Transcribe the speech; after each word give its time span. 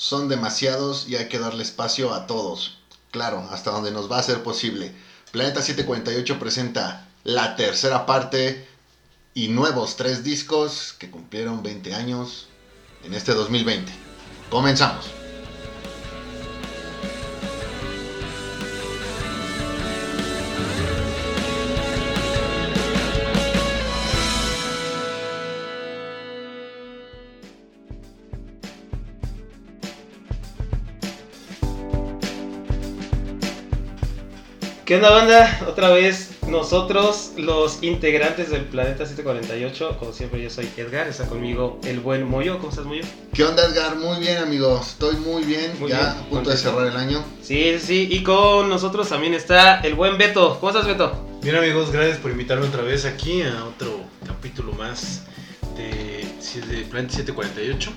son 0.00 0.30
demasiados 0.30 1.06
y 1.10 1.16
hay 1.16 1.28
que 1.28 1.38
darle 1.38 1.62
espacio 1.62 2.14
a 2.14 2.26
todos. 2.26 2.78
Claro, 3.10 3.46
hasta 3.50 3.70
donde 3.70 3.90
nos 3.90 4.10
va 4.10 4.18
a 4.18 4.22
ser 4.22 4.42
posible. 4.42 4.94
Planeta 5.30 5.60
748 5.60 6.38
presenta 6.38 7.06
la 7.22 7.54
tercera 7.54 8.06
parte 8.06 8.66
y 9.34 9.48
nuevos 9.48 9.96
tres 9.96 10.24
discos 10.24 10.94
que 10.98 11.10
cumplieron 11.10 11.62
20 11.62 11.92
años 11.92 12.48
en 13.04 13.12
este 13.12 13.34
2020. 13.34 13.92
Comenzamos. 14.48 15.19
¿Qué 34.90 34.96
onda 34.96 35.10
banda? 35.10 35.66
Otra 35.68 35.90
vez 35.90 36.32
nosotros, 36.48 37.34
los 37.36 37.80
integrantes 37.80 38.50
del 38.50 38.64
Planeta 38.64 39.06
748. 39.06 39.96
Como 40.00 40.12
siempre 40.12 40.42
yo 40.42 40.50
soy 40.50 40.68
Edgar, 40.76 41.06
está 41.06 41.28
conmigo 41.28 41.78
el 41.84 42.00
buen 42.00 42.28
Moyo. 42.28 42.58
¿Cómo 42.58 42.70
estás 42.70 42.86
Moyo? 42.86 43.04
¿Qué 43.32 43.44
onda 43.44 43.64
Edgar? 43.66 43.94
Muy 43.94 44.18
bien 44.18 44.38
amigos, 44.38 44.88
estoy 44.88 45.14
muy 45.18 45.44
bien, 45.44 45.78
Muy 45.78 45.90
ya 45.90 45.98
bien, 45.98 46.08
a 46.08 46.28
punto 46.28 46.50
de 46.50 46.56
cerrar 46.56 46.88
el 46.88 46.96
año. 46.96 47.24
Sí, 47.40 47.78
sí, 47.78 48.08
y 48.10 48.24
con 48.24 48.68
nosotros 48.68 49.08
también 49.08 49.32
está 49.32 49.78
el 49.82 49.94
buen 49.94 50.18
Beto. 50.18 50.58
¿Cómo 50.58 50.70
estás 50.70 50.88
Beto? 50.88 51.24
Bien 51.40 51.54
amigos, 51.54 51.92
gracias 51.92 52.18
por 52.18 52.32
invitarme 52.32 52.66
otra 52.66 52.82
vez 52.82 53.04
aquí 53.04 53.42
a 53.42 53.66
otro 53.66 54.00
capítulo 54.26 54.72
más 54.72 55.22
de, 55.76 56.26
de 56.66 56.84
Planet 56.86 57.12
748. 57.12 57.92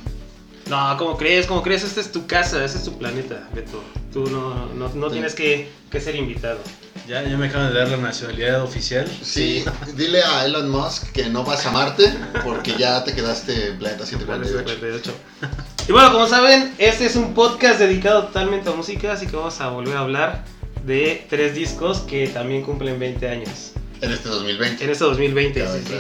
No, 0.70 0.96
¿cómo 0.98 1.18
crees? 1.18 1.46
¿Cómo 1.46 1.62
crees? 1.62 1.84
Esta 1.84 2.00
es 2.02 2.12
tu 2.12 2.26
casa, 2.26 2.64
este 2.64 2.78
es 2.78 2.84
tu 2.86 2.98
planeta, 2.98 3.48
Beto. 3.54 3.84
Tú 4.14 4.26
no, 4.30 4.68
no, 4.74 4.90
no 4.94 5.08
Sí. 5.08 5.14
tienes 5.14 5.36
que, 5.36 5.70
que 5.92 6.00
ser 6.00 6.16
invitado. 6.16 6.60
Ya, 7.08 7.22
ya 7.24 7.36
me 7.38 7.48
acaban 7.48 7.74
de 7.74 7.80
dar 7.80 7.90
la 7.90 7.98
nacionalidad 7.98 8.62
oficial. 8.64 9.06
Sí, 9.22 9.66
dile 9.98 10.24
a 10.24 10.46
Elon 10.46 10.70
Musk 10.70 11.12
que 11.12 11.26
no 11.30 11.44
vas 11.44 11.66
a 11.66 11.72
Marte 11.72 12.06
porque 12.46 12.76
ya 12.78 13.04
te 13.04 13.14
quedaste 13.14 13.68
en 13.72 13.78
Planeta 13.80 14.06
748. 14.06 14.70
748. 14.70 15.14
Y 15.90 15.92
bueno, 15.92 16.14
como 16.14 16.28
saben, 16.28 16.74
este 16.78 17.06
es 17.08 17.18
un 17.18 17.34
podcast 17.34 17.80
dedicado 17.80 18.28
totalmente 18.28 18.70
a 18.70 18.74
música, 18.74 19.12
así 19.12 19.28
que 19.28 19.36
vamos 19.36 19.60
a 19.60 19.68
volver 19.68 19.98
a 19.98 20.00
hablar 20.00 20.46
de 20.86 21.26
tres 21.30 21.56
discos 21.56 22.00
que 22.02 22.28
también 22.28 22.62
cumplen 22.64 22.98
20 23.00 23.28
años. 23.28 23.72
En 24.00 24.12
este 24.14 24.30
2020. 24.30 24.84
En 24.86 24.90
este 24.90 25.04
2020, 25.04 25.60
Claro, 25.62 25.78
sí, 25.78 25.84
sí. 25.88 25.94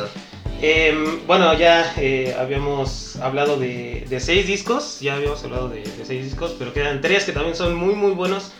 Em, 0.65 1.27
bueno, 1.27 1.53
ya 1.55 1.93
eh, 1.97 2.33
habíamos 2.39 3.17
hablado 3.17 3.57
de, 3.57 4.05
de 4.09 4.19
seis 4.21 4.47
discos, 4.47 5.01
ya 5.01 5.15
habíamos 5.15 5.43
hablado 5.43 5.67
de, 5.67 5.81
de 5.83 6.05
seis 6.05 6.23
discos, 6.23 6.55
pero 6.57 6.71
quedan 6.71 7.01
tres 7.01 7.25
que 7.25 7.33
también 7.33 7.53
son 7.53 7.75
muy 7.75 7.95
muy 7.95 8.11
buenos 8.11 8.51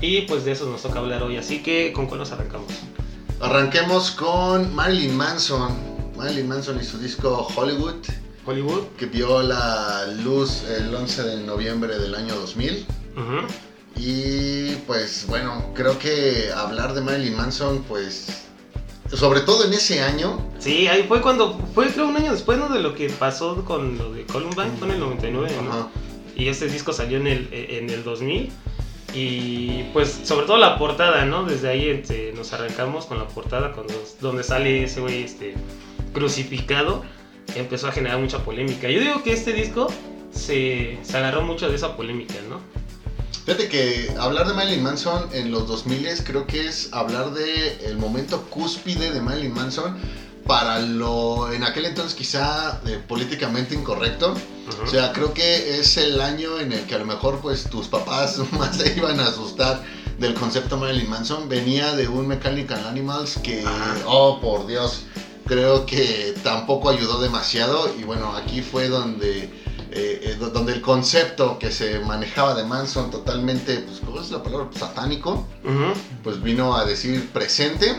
y 0.00 0.22
pues 0.22 0.44
de 0.44 0.50
esos 0.50 0.66
nos 0.68 0.82
toca 0.82 0.98
hablar 0.98 1.22
hoy, 1.22 1.36
así 1.36 1.62
que 1.62 1.92
¿con 1.92 2.06
cuál 2.08 2.18
nos 2.18 2.32
arrancamos? 2.32 2.72
Arranquemos 3.40 4.10
con 4.10 4.74
Marilyn 4.74 5.16
Manson. 5.16 5.72
Marilyn 6.16 6.48
Manson 6.48 6.80
y 6.80 6.84
su 6.84 6.98
disco 6.98 7.46
Hollywood, 7.54 8.04
Hollywood. 8.44 8.84
que 8.98 9.06
vio 9.06 9.40
la 9.42 10.04
luz 10.24 10.64
el 10.64 10.92
11 10.92 11.22
de 11.22 11.36
noviembre 11.44 11.96
del 11.96 12.16
año 12.16 12.34
2000. 12.34 12.86
Ujú. 13.16 13.46
Y 13.94 14.70
pues 14.86 15.26
bueno, 15.28 15.70
creo 15.74 15.96
que 15.98 16.50
hablar 16.52 16.92
de 16.92 17.02
Marilyn 17.02 17.36
Manson, 17.36 17.84
pues 17.84 18.45
sobre 19.12 19.40
todo 19.40 19.64
en 19.64 19.72
ese 19.72 20.02
año, 20.02 20.46
Sí, 20.58 20.88
ahí 20.88 21.04
fue 21.06 21.20
cuando, 21.20 21.58
fue 21.74 21.86
creo 21.88 22.08
un 22.08 22.16
año 22.16 22.32
después 22.32 22.58
¿no? 22.58 22.68
de 22.68 22.80
lo 22.80 22.94
que 22.94 23.08
pasó 23.08 23.64
con 23.64 23.98
lo 23.98 24.12
de 24.12 24.24
Columbine, 24.24 24.70
fue 24.78 24.88
en 24.88 24.94
el 24.94 25.00
99, 25.00 25.50
¿no? 25.62 25.70
ajá, 25.70 25.88
Y 26.34 26.48
este 26.48 26.66
disco 26.66 26.92
salió 26.92 27.18
en 27.18 27.26
el, 27.26 27.48
en 27.52 27.90
el 27.90 28.02
2000. 28.02 28.50
Y 29.14 29.84
pues 29.92 30.20
sobre 30.24 30.46
todo 30.46 30.58
la 30.58 30.76
portada, 30.76 31.24
¿no? 31.24 31.44
Desde 31.44 31.68
ahí 31.68 31.88
este, 31.88 32.32
nos 32.34 32.52
arrancamos 32.52 33.06
con 33.06 33.18
la 33.18 33.26
portada 33.28 33.72
cuando, 33.72 33.94
donde 34.20 34.42
sale 34.42 34.84
ese 34.84 35.00
güey 35.00 35.22
este, 35.22 35.54
crucificado. 36.12 37.02
Empezó 37.54 37.88
a 37.88 37.92
generar 37.92 38.18
mucha 38.18 38.44
polémica. 38.44 38.90
Yo 38.90 39.00
digo 39.00 39.22
que 39.22 39.32
este 39.32 39.52
disco 39.52 39.86
se, 40.32 40.98
se 41.02 41.16
agarró 41.16 41.42
mucho 41.42 41.68
de 41.68 41.76
esa 41.76 41.96
polémica, 41.96 42.34
¿no? 42.48 42.60
Fíjate 43.46 43.68
que 43.68 44.12
hablar 44.18 44.48
de 44.48 44.54
Marilyn 44.54 44.82
Manson 44.82 45.28
en 45.32 45.52
los 45.52 45.68
2000 45.68 46.24
creo 46.24 46.48
que 46.48 46.66
es 46.66 46.88
hablar 46.92 47.32
de 47.32 47.86
el 47.86 47.96
momento 47.96 48.42
cúspide 48.50 49.12
de 49.12 49.20
Marilyn 49.20 49.54
Manson 49.54 49.96
para 50.44 50.80
lo 50.80 51.52
en 51.52 51.62
aquel 51.62 51.86
entonces 51.86 52.14
quizá 52.14 52.80
eh, 52.86 53.00
políticamente 53.06 53.76
incorrecto. 53.76 54.34
O 54.82 54.86
sea, 54.88 55.12
creo 55.12 55.32
que 55.32 55.78
es 55.78 55.96
el 55.96 56.20
año 56.20 56.58
en 56.58 56.72
el 56.72 56.86
que 56.86 56.96
a 56.96 56.98
lo 56.98 57.04
mejor 57.06 57.38
pues 57.40 57.70
tus 57.70 57.86
papás 57.86 58.40
más 58.50 58.78
se 58.78 58.96
iban 58.96 59.20
a 59.20 59.28
asustar 59.28 59.80
del 60.18 60.34
concepto 60.34 60.76
Marilyn 60.76 61.08
Manson. 61.08 61.48
Venía 61.48 61.94
de 61.94 62.08
un 62.08 62.26
Mechanical 62.26 62.84
Animals 62.84 63.38
que, 63.44 63.64
oh 64.06 64.40
por 64.40 64.66
Dios, 64.66 65.02
creo 65.46 65.86
que 65.86 66.34
tampoco 66.42 66.90
ayudó 66.90 67.20
demasiado. 67.20 67.94
Y 67.96 68.02
bueno, 68.02 68.34
aquí 68.34 68.60
fue 68.60 68.88
donde, 68.88 69.50
eh, 69.98 70.20
eh, 70.22 70.36
do- 70.38 70.50
donde 70.50 70.72
el 70.74 70.82
concepto 70.82 71.58
que 71.58 71.70
se 71.72 71.98
manejaba 72.00 72.54
de 72.54 72.64
Manson 72.64 73.10
totalmente, 73.10 73.78
pues, 73.80 74.00
¿cómo 74.04 74.20
es 74.20 74.30
la 74.30 74.42
palabra? 74.42 74.68
Satánico 74.78 75.46
Ujú. 75.64 75.92
pues 76.22 76.42
vino 76.42 76.76
a 76.76 76.84
decir 76.84 77.28
presente, 77.32 77.96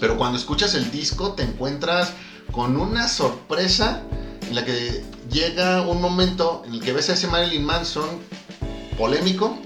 pero 0.00 0.16
cuando 0.16 0.36
escuchas 0.36 0.74
el 0.74 0.90
disco 0.90 1.32
te 1.34 1.44
encuentras 1.44 2.12
con 2.50 2.76
una 2.76 3.06
sorpresa 3.06 4.02
en 4.48 4.54
la 4.56 4.64
que 4.64 5.04
llega 5.30 5.82
un 5.82 6.00
momento 6.00 6.62
en 6.66 6.74
el 6.74 6.80
que 6.80 6.92
ves 6.92 7.08
a 7.08 7.12
ese 7.12 7.28
Marilyn 7.28 7.64
Manson 7.64 8.08
polémico, 8.98 9.56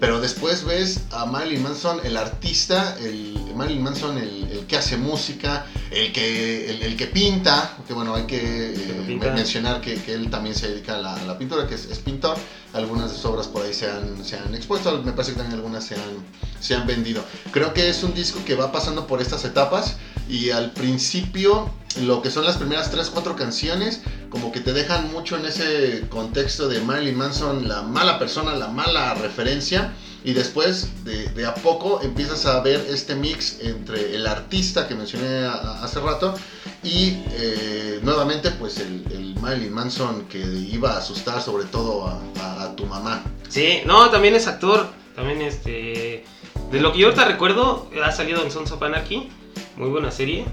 pero 0.00 0.20
después 0.20 0.64
ves 0.64 1.00
a 1.10 1.26
Marilyn 1.26 1.62
Manson, 1.62 2.00
el 2.04 2.16
artista, 2.16 2.96
el 3.00 3.34
Marilyn 3.54 3.82
Manson, 3.82 4.18
el, 4.18 4.48
el 4.50 4.66
que 4.66 4.76
hace 4.76 4.96
música, 4.96 5.66
el 5.90 6.12
que, 6.12 6.70
el, 6.70 6.82
el 6.82 6.96
que 6.96 7.06
pinta, 7.06 7.76
que 7.86 7.94
bueno, 7.94 8.14
hay 8.14 8.24
que 8.24 8.74
eh, 8.74 9.20
mencionar 9.34 9.80
que, 9.80 9.94
que 10.02 10.14
él 10.14 10.28
también 10.30 10.54
se 10.54 10.68
dedica 10.68 10.96
a 10.96 10.98
la, 10.98 11.14
a 11.14 11.24
la 11.24 11.38
pintura, 11.38 11.66
que 11.66 11.74
es, 11.74 11.86
es 11.86 11.98
pintor, 11.98 12.36
algunas 12.74 13.10
de 13.10 13.16
sus 13.16 13.24
obras 13.24 13.46
por 13.46 13.64
ahí 13.64 13.72
se 13.72 13.90
han, 13.90 14.24
se 14.24 14.36
han 14.36 14.54
expuesto, 14.54 15.02
me 15.02 15.12
parece 15.12 15.32
que 15.32 15.38
también 15.38 15.58
algunas 15.58 15.84
se 15.84 15.94
han, 15.94 16.24
se 16.60 16.74
han 16.74 16.86
vendido. 16.86 17.24
Creo 17.52 17.72
que 17.72 17.88
es 17.88 18.02
un 18.02 18.14
disco 18.14 18.40
que 18.44 18.54
va 18.54 18.72
pasando 18.72 19.06
por 19.06 19.22
estas 19.22 19.44
etapas 19.44 19.96
y 20.28 20.50
al 20.50 20.72
principio 20.72 21.70
lo 22.02 22.20
que 22.20 22.30
son 22.30 22.44
las 22.44 22.56
primeras 22.56 22.90
3, 22.90 23.10
4 23.10 23.36
canciones 23.36 24.02
como 24.28 24.52
que 24.52 24.60
te 24.60 24.72
dejan 24.72 25.10
mucho 25.12 25.36
en 25.36 25.46
ese 25.46 26.06
contexto 26.10 26.68
de 26.68 26.80
Marilyn 26.80 27.16
Manson, 27.16 27.68
la 27.68 27.82
mala 27.82 28.18
persona, 28.18 28.54
la 28.54 28.68
mala 28.68 29.14
referencia 29.14 29.92
y 30.24 30.32
después 30.32 30.90
de, 31.04 31.46
a 31.46 31.54
poco 31.54 32.02
empiezas 32.02 32.44
a 32.46 32.60
ver 32.60 32.84
este 32.90 33.14
mix 33.14 33.60
entre 33.60 34.14
el 34.14 34.26
artista 34.26 34.88
que 34.88 34.94
mencioné 34.94 35.46
hace 35.46 36.00
rato 36.00 36.34
y 36.82 37.18
eh, 37.32 38.00
nuevamente 38.02 38.50
pues 38.50 38.78
el, 38.78 39.34
Marilyn 39.40 39.72
Manson 39.72 40.26
que 40.26 40.38
iba 40.38 40.92
a 40.92 40.98
asustar 40.98 41.40
sobre 41.40 41.64
todo 41.64 42.06
a 42.06 42.74
tu 42.74 42.84
mamá. 42.86 43.22
Sí, 43.48 43.82
no, 43.86 44.10
también 44.10 44.34
es 44.34 44.46
actor. 44.46 44.88
También 45.16 45.40
este. 45.40 46.24
De 46.70 46.80
lo 46.80 46.92
que 46.92 46.98
yo 46.98 47.06
ahorita 47.06 47.24
recuerdo, 47.24 47.90
ha 48.04 48.12
salido 48.12 48.42
en 48.42 48.50
Sons 48.50 48.70
of 48.70 48.82
Anarchy. 48.82 49.30
Muy 49.76 49.88
buena 49.90 50.10
serie. 50.10 50.44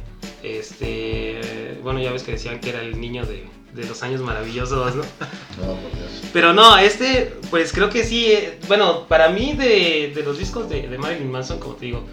Este. 0.42 1.78
Bueno, 1.84 2.00
ya 2.02 2.12
ves 2.12 2.24
que 2.24 2.34
decían 2.34 2.60
que 2.60 2.70
era 2.70 2.82
el 2.82 3.00
niño 3.00 3.26
de, 3.26 3.46
de 3.74 3.88
los 3.88 4.04
años 4.04 4.22
maravillosos, 4.22 4.96
¿no? 4.96 5.04
No, 5.62 5.76
por 5.76 5.92
Dios. 5.96 6.24
Pero 6.34 6.54
no, 6.54 6.78
este, 6.78 7.34
pues 7.50 7.72
creo 7.74 7.90
que 7.90 8.04
sí. 8.04 8.26
eh, 8.32 8.58
bueno, 8.68 9.08
para 9.08 9.30
mí, 9.30 9.54
de, 9.54 10.12
de 10.16 10.24
los 10.24 10.38
discos 10.40 10.70
de, 10.70 10.88
de 10.88 10.98
Marilyn 10.98 11.30
Manson, 11.32 11.60
como 11.60 11.76
te 11.76 11.86
digo, 11.88 12.04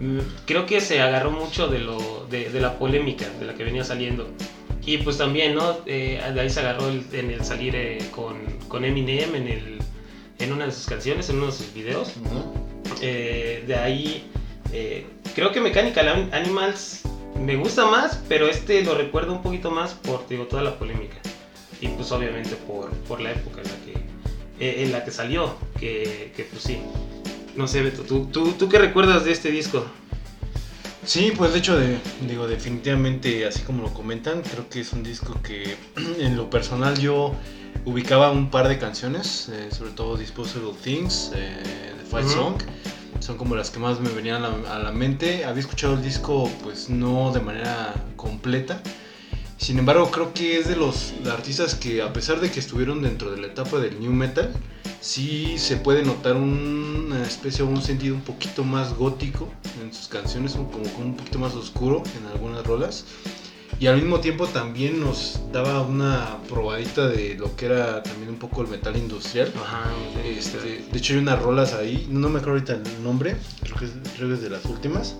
mm, 0.00 0.18
creo 0.46 0.66
que 0.66 0.80
se 0.80 1.00
agarró 1.00 1.30
mucho 1.30 1.68
de, 1.68 1.78
lo, 1.78 2.26
de, 2.30 2.50
de 2.50 2.60
la 2.60 2.78
polémica 2.78 3.26
de 3.38 3.46
la 3.46 3.54
que 3.54 3.64
venía 3.64 3.84
saliendo. 3.84 4.28
Y 4.84 4.98
pues 4.98 5.18
también, 5.18 5.54
¿no? 5.54 5.78
Eh, 5.86 6.20
de 6.34 6.40
ahí 6.40 6.50
se 6.50 6.60
agarró 6.60 6.88
el- 6.88 7.04
en 7.12 7.30
el 7.30 7.44
salir 7.44 7.74
eh, 7.76 7.98
con, 8.10 8.36
con 8.66 8.84
Eminem 8.84 9.34
en, 9.36 9.46
el, 9.48 9.78
en 10.38 10.52
una 10.52 10.66
de 10.66 10.72
sus 10.72 10.86
canciones, 10.86 11.28
en 11.30 11.36
uno 11.36 11.46
de 11.46 11.52
sus 11.52 11.72
videos. 11.72 12.14
Ujú. 12.24 12.52
Eh, 13.02 13.62
de 13.66 13.74
ahí, 13.76 14.24
eh, 14.72 15.06
creo 15.34 15.52
que 15.52 15.60
Mechanical 15.60 16.08
An- 16.08 16.30
Animals 16.32 17.02
me 17.38 17.56
gusta 17.56 17.86
más, 17.86 18.18
pero 18.28 18.48
este 18.48 18.82
lo 18.82 18.94
recuerdo 18.94 19.32
un 19.32 19.42
poquito 19.42 19.70
más 19.70 19.94
por 19.94 20.28
digo, 20.28 20.44
toda 20.44 20.62
la 20.62 20.78
polémica. 20.78 21.16
Y 21.80 21.88
pues 21.88 22.12
obviamente 22.12 22.56
por, 22.56 22.90
por 23.08 23.20
la 23.20 23.32
época 23.32 23.62
en 23.62 23.68
la 23.68 23.76
que, 23.84 24.64
eh, 24.64 24.82
en 24.84 24.92
la 24.92 25.04
que 25.04 25.10
salió, 25.10 25.54
que, 25.78 26.32
que 26.36 26.44
pues 26.44 26.62
sí. 26.62 26.78
No 27.56 27.66
sé, 27.66 27.82
Beto, 27.82 28.02
¿tú, 28.02 28.26
tú, 28.26 28.52
¿tú 28.52 28.68
qué 28.68 28.78
recuerdas 28.78 29.24
de 29.24 29.32
este 29.32 29.50
disco? 29.50 29.84
Sí, 31.04 31.32
pues 31.36 31.52
de 31.52 31.58
hecho, 31.60 31.78
de, 31.78 31.98
digo, 32.28 32.46
definitivamente, 32.46 33.46
así 33.46 33.62
como 33.62 33.82
lo 33.82 33.92
comentan, 33.94 34.42
creo 34.42 34.68
que 34.68 34.80
es 34.80 34.92
un 34.92 35.02
disco 35.02 35.34
que 35.42 35.76
en 36.18 36.36
lo 36.36 36.50
personal 36.50 36.98
yo 36.98 37.34
ubicaba 37.86 38.30
un 38.30 38.50
par 38.50 38.68
de 38.68 38.78
canciones, 38.78 39.48
eh, 39.48 39.68
sobre 39.74 39.92
todo 39.92 40.16
Disposable 40.16 40.74
Things, 40.84 41.32
eh, 41.34 41.62
The 41.98 42.04
Fight 42.04 42.26
Ujú. 42.26 42.34
Song, 42.34 42.62
son 43.20 43.36
como 43.36 43.54
las 43.54 43.70
que 43.70 43.78
más 43.78 44.00
me 44.00 44.10
venían 44.10 44.44
a 44.44 44.78
la, 44.78 44.92
mente. 44.92 45.44
Había 45.44 45.60
escuchado 45.60 45.94
el 45.94 46.02
disco, 46.02 46.50
pues 46.62 46.90
no 46.90 47.32
de 47.32 47.40
manera 47.40 47.94
completa. 48.16 48.82
Sin 49.58 49.78
embargo, 49.78 50.10
creo 50.10 50.32
que 50.32 50.58
es 50.58 50.68
de 50.68 50.76
los 50.76 51.12
artistas 51.30 51.74
que, 51.74 52.02
a 52.02 52.12
pesar 52.12 52.40
de 52.40 52.50
que 52.50 52.60
estuvieron 52.60 53.02
dentro 53.02 53.30
de 53.30 53.40
la 53.40 53.46
etapa 53.48 53.78
del 53.78 54.00
new 54.00 54.12
metal, 54.12 54.52
sí 55.00 55.58
se 55.58 55.76
puede 55.76 56.02
notar 56.02 56.36
una 56.36 57.22
especie 57.22 57.62
o 57.62 57.68
un 57.68 57.82
sentido 57.82 58.14
un 58.14 58.22
poquito 58.22 58.64
más 58.64 58.94
gótico 58.94 59.48
en 59.82 59.92
sus 59.92 60.08
canciones, 60.08 60.52
como 60.52 60.82
un 60.98 61.16
poquito 61.16 61.38
más 61.38 61.54
oscuro 61.54 62.02
en 62.18 62.26
algunas 62.32 62.66
rolas. 62.66 63.04
Y 63.80 63.86
al 63.86 63.96
mismo 63.96 64.20
tiempo 64.20 64.46
también 64.46 65.00
nos 65.00 65.40
daba 65.54 65.80
una 65.80 66.36
probadita 66.50 67.08
de 67.08 67.34
lo 67.36 67.56
que 67.56 67.64
era 67.64 68.02
también 68.02 68.28
un 68.28 68.36
poco 68.36 68.60
el 68.60 68.68
metal 68.68 68.94
industrial. 68.94 69.50
Ajá, 69.56 69.90
Este, 70.22 70.60
sí. 70.60 70.84
de 70.92 70.98
hecho 70.98 71.14
hay 71.14 71.20
unas 71.20 71.40
rolas 71.40 71.72
ahí, 71.72 72.06
no 72.10 72.28
me 72.28 72.40
acuerdo 72.40 72.58
ahorita 72.58 72.74
el 72.74 73.02
nombre, 73.02 73.38
creo 73.62 73.76
que 73.76 73.86
es, 73.86 73.92
creo 74.16 74.28
que 74.28 74.34
es 74.34 74.42
de 74.42 74.50
las 74.50 74.66
últimas. 74.66 75.16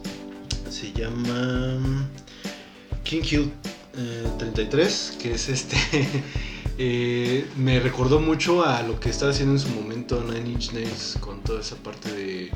Se 0.69 0.93
llama 0.93 2.07
King 3.03 3.23
Hill 3.23 3.51
eh, 3.97 4.29
33, 4.39 5.17
que 5.19 5.33
es 5.33 5.49
este... 5.49 5.79
eh, 6.79 7.49
me 7.57 7.81
recordó 7.81 8.21
mucho 8.21 8.63
a 8.63 8.83
lo 8.83 9.01
que 9.01 9.09
estaba 9.09 9.31
haciendo 9.31 9.55
en 9.55 9.59
su 9.61 9.69
momento 9.71 10.23
Nine 10.23 10.51
Inch 10.51 10.73
Nails 10.73 11.17
con 11.21 11.43
toda 11.43 11.63
esa 11.63 11.77
parte 11.77 12.13
de, 12.13 12.51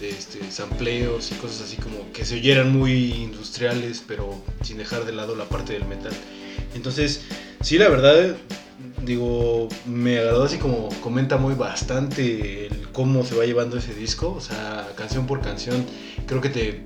de 0.00 0.10
este, 0.10 0.50
sampleos 0.50 1.32
y 1.32 1.34
cosas 1.36 1.62
así 1.62 1.76
como 1.76 2.12
que 2.12 2.24
se 2.24 2.36
oyeran 2.36 2.72
muy 2.72 3.12
industriales, 3.12 4.02
pero 4.06 4.42
sin 4.62 4.78
dejar 4.78 5.04
de 5.04 5.12
lado 5.12 5.34
la 5.36 5.44
parte 5.46 5.72
del 5.72 5.86
metal. 5.86 6.12
Entonces, 6.74 7.22
sí, 7.60 7.78
la 7.78 7.88
verdad, 7.88 8.36
digo, 9.04 9.68
me 9.86 10.18
agradó 10.18 10.44
así 10.44 10.58
como 10.58 10.88
comenta 11.00 11.36
muy 11.36 11.54
bastante 11.54 12.66
el 12.66 12.88
cómo 12.92 13.24
se 13.24 13.34
va 13.34 13.44
llevando 13.44 13.78
ese 13.78 13.94
disco, 13.94 14.34
o 14.36 14.40
sea, 14.40 14.88
canción 14.96 15.26
por 15.26 15.40
canción, 15.40 15.84
creo 16.26 16.40
que 16.40 16.50
te 16.50 16.82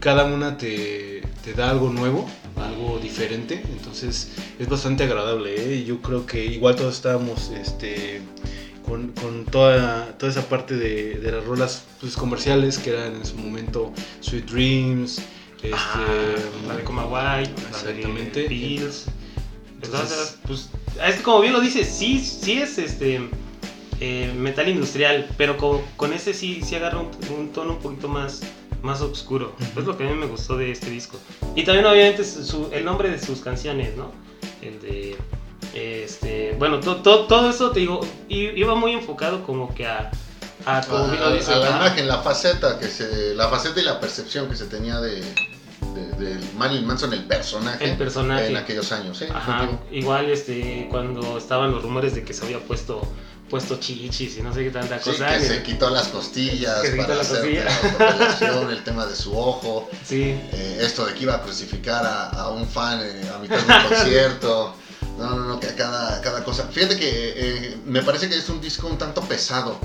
cada 0.00 0.24
una 0.24 0.56
te, 0.58 1.22
te 1.44 1.54
da 1.54 1.70
algo 1.70 1.90
nuevo, 1.90 2.28
algo 2.56 2.98
diferente, 2.98 3.62
entonces 3.72 4.30
es 4.58 4.68
bastante 4.68 5.04
agradable, 5.04 5.54
¿eh? 5.54 5.84
yo 5.84 6.02
creo 6.02 6.26
que 6.26 6.44
igual 6.44 6.74
todos 6.74 6.96
estábamos 6.96 7.50
este 7.50 8.20
con, 8.86 9.08
con 9.12 9.44
toda, 9.46 10.16
toda 10.18 10.30
esa 10.32 10.48
parte 10.48 10.76
de, 10.76 11.14
de 11.18 11.32
las 11.32 11.44
rolas 11.44 11.84
pues, 12.00 12.14
comerciales 12.16 12.78
que 12.78 12.90
eran 12.90 13.14
en 13.16 13.24
su 13.24 13.36
momento 13.36 13.92
Sweet 14.20 14.46
Dreams, 14.50 15.18
este, 15.56 15.72
Ajá, 15.74 16.00
la 16.68 16.76
de 16.76 16.84
Coma 16.84 17.06
White, 17.06 17.52
Exactamente. 17.70 18.44
Pills. 18.44 19.06
Entonces- 19.82 20.38
pues, 20.46 20.70
es 21.06 21.16
que 21.16 21.22
como 21.22 21.40
bien 21.40 21.52
lo 21.52 21.60
dices, 21.60 21.88
sí, 21.88 22.18
sí 22.20 22.52
es 22.54 22.78
este 22.78 23.20
eh, 24.00 24.32
metal 24.36 24.68
industrial, 24.68 25.28
pero 25.36 25.56
con, 25.56 25.80
con 25.96 26.12
ese 26.12 26.34
sí, 26.34 26.60
sí 26.64 26.74
agarra 26.74 26.98
un, 26.98 27.08
un 27.38 27.48
tono 27.52 27.72
un 27.74 27.78
poquito 27.78 28.08
más, 28.08 28.42
más 28.82 29.00
oscuro. 29.00 29.54
Es 29.76 29.84
lo 29.84 29.96
que 29.96 30.04
a 30.06 30.10
mí 30.10 30.14
me 30.16 30.26
gustó 30.26 30.56
de 30.56 30.70
este 30.72 30.90
disco. 30.90 31.18
Y 31.56 31.62
también 31.64 31.86
obviamente 31.86 32.24
su- 32.24 32.68
el 32.72 32.84
nombre 32.84 33.10
de 33.10 33.18
sus 33.20 33.40
canciones, 33.40 33.96
¿no? 33.96 34.10
El 34.60 34.80
de... 34.80 35.16
Este, 35.74 36.54
bueno, 36.58 36.80
to- 36.80 36.96
to- 36.96 37.26
todo 37.26 37.50
eso 37.50 37.70
te 37.70 37.80
digo, 37.80 38.00
iba 38.28 38.74
muy 38.74 38.92
enfocado 38.92 39.42
como 39.44 39.74
que 39.74 39.86
a... 39.86 40.10
a 40.66 40.80
como 40.82 41.04
a- 41.04 41.16
la 41.16 41.70
imagen, 41.70 42.08
la 42.08 42.18
faceta 42.18 42.78
que 42.78 42.88
se, 42.88 43.34
la 43.34 43.48
faceta 43.48 43.80
y 43.80 43.84
la 43.84 43.98
percepción 44.00 44.48
que 44.48 44.56
se 44.56 44.66
tenía 44.66 45.00
de, 45.00 45.20
de, 45.20 46.12
de 46.18 46.40
Marilyn 46.56 46.86
Manson, 46.86 47.12
el 47.14 47.24
personaje, 47.24 47.84
El 47.90 47.96
personaje. 47.96 48.48
en 48.48 48.56
aquellos 48.56 48.92
años, 48.92 49.20
¿eh? 49.22 49.28
Ajá, 49.34 49.68
igual 49.90 50.28
este 50.30 50.88
cuando 50.90 51.38
estaban 51.38 51.70
los 51.72 51.82
rumores 51.82 52.14
de 52.14 52.24
que 52.24 52.34
se 52.34 52.44
había 52.44 52.58
puesto 52.60 53.00
puesto 53.50 53.76
chichis 53.78 54.38
y 54.38 54.42
no 54.42 54.54
sé 54.54 54.64
qué 54.64 54.70
tanta 54.70 54.98
Sí, 54.98 55.10
cosa. 55.10 55.26
que 55.36 55.40
se 55.44 55.62
quitó 55.62 55.90
las 55.90 56.08
costillas 56.08 56.80
Que 56.80 56.86
se 56.86 56.92
quitó 56.94 57.02
para 57.08 57.16
la 57.16 57.20
hacer 57.22 57.40
costilla. 57.40 58.62
la 58.64 58.72
el 58.72 58.82
tema 58.84 59.04
de 59.04 59.14
su 59.14 59.36
ojo, 59.38 59.90
Sí, 60.06 60.22
eh, 60.22 60.78
esto 60.80 61.04
de 61.04 61.12
que 61.12 61.24
iba 61.24 61.34
a 61.34 61.42
crucificar 61.42 62.02
a, 62.06 62.30
a 62.30 62.48
un 62.50 62.66
fan 62.66 63.00
eh, 63.02 63.22
a 63.34 63.38
mitad 63.38 63.58
de 63.58 63.62
un 63.74 63.88
concierto. 63.90 64.74
No, 65.22 65.36
no, 65.36 65.44
no, 65.44 65.60
que 65.60 65.68
cada, 65.68 66.20
cada 66.20 66.42
cosa. 66.42 66.66
Fíjate 66.66 66.98
que 66.98 67.08
eh, 67.36 67.76
me 67.86 68.02
parece 68.02 68.28
que 68.28 68.36
es 68.36 68.48
un 68.48 68.60
disco 68.60 68.88
un 68.88 68.98
tanto 68.98 69.20
pesado. 69.22 69.78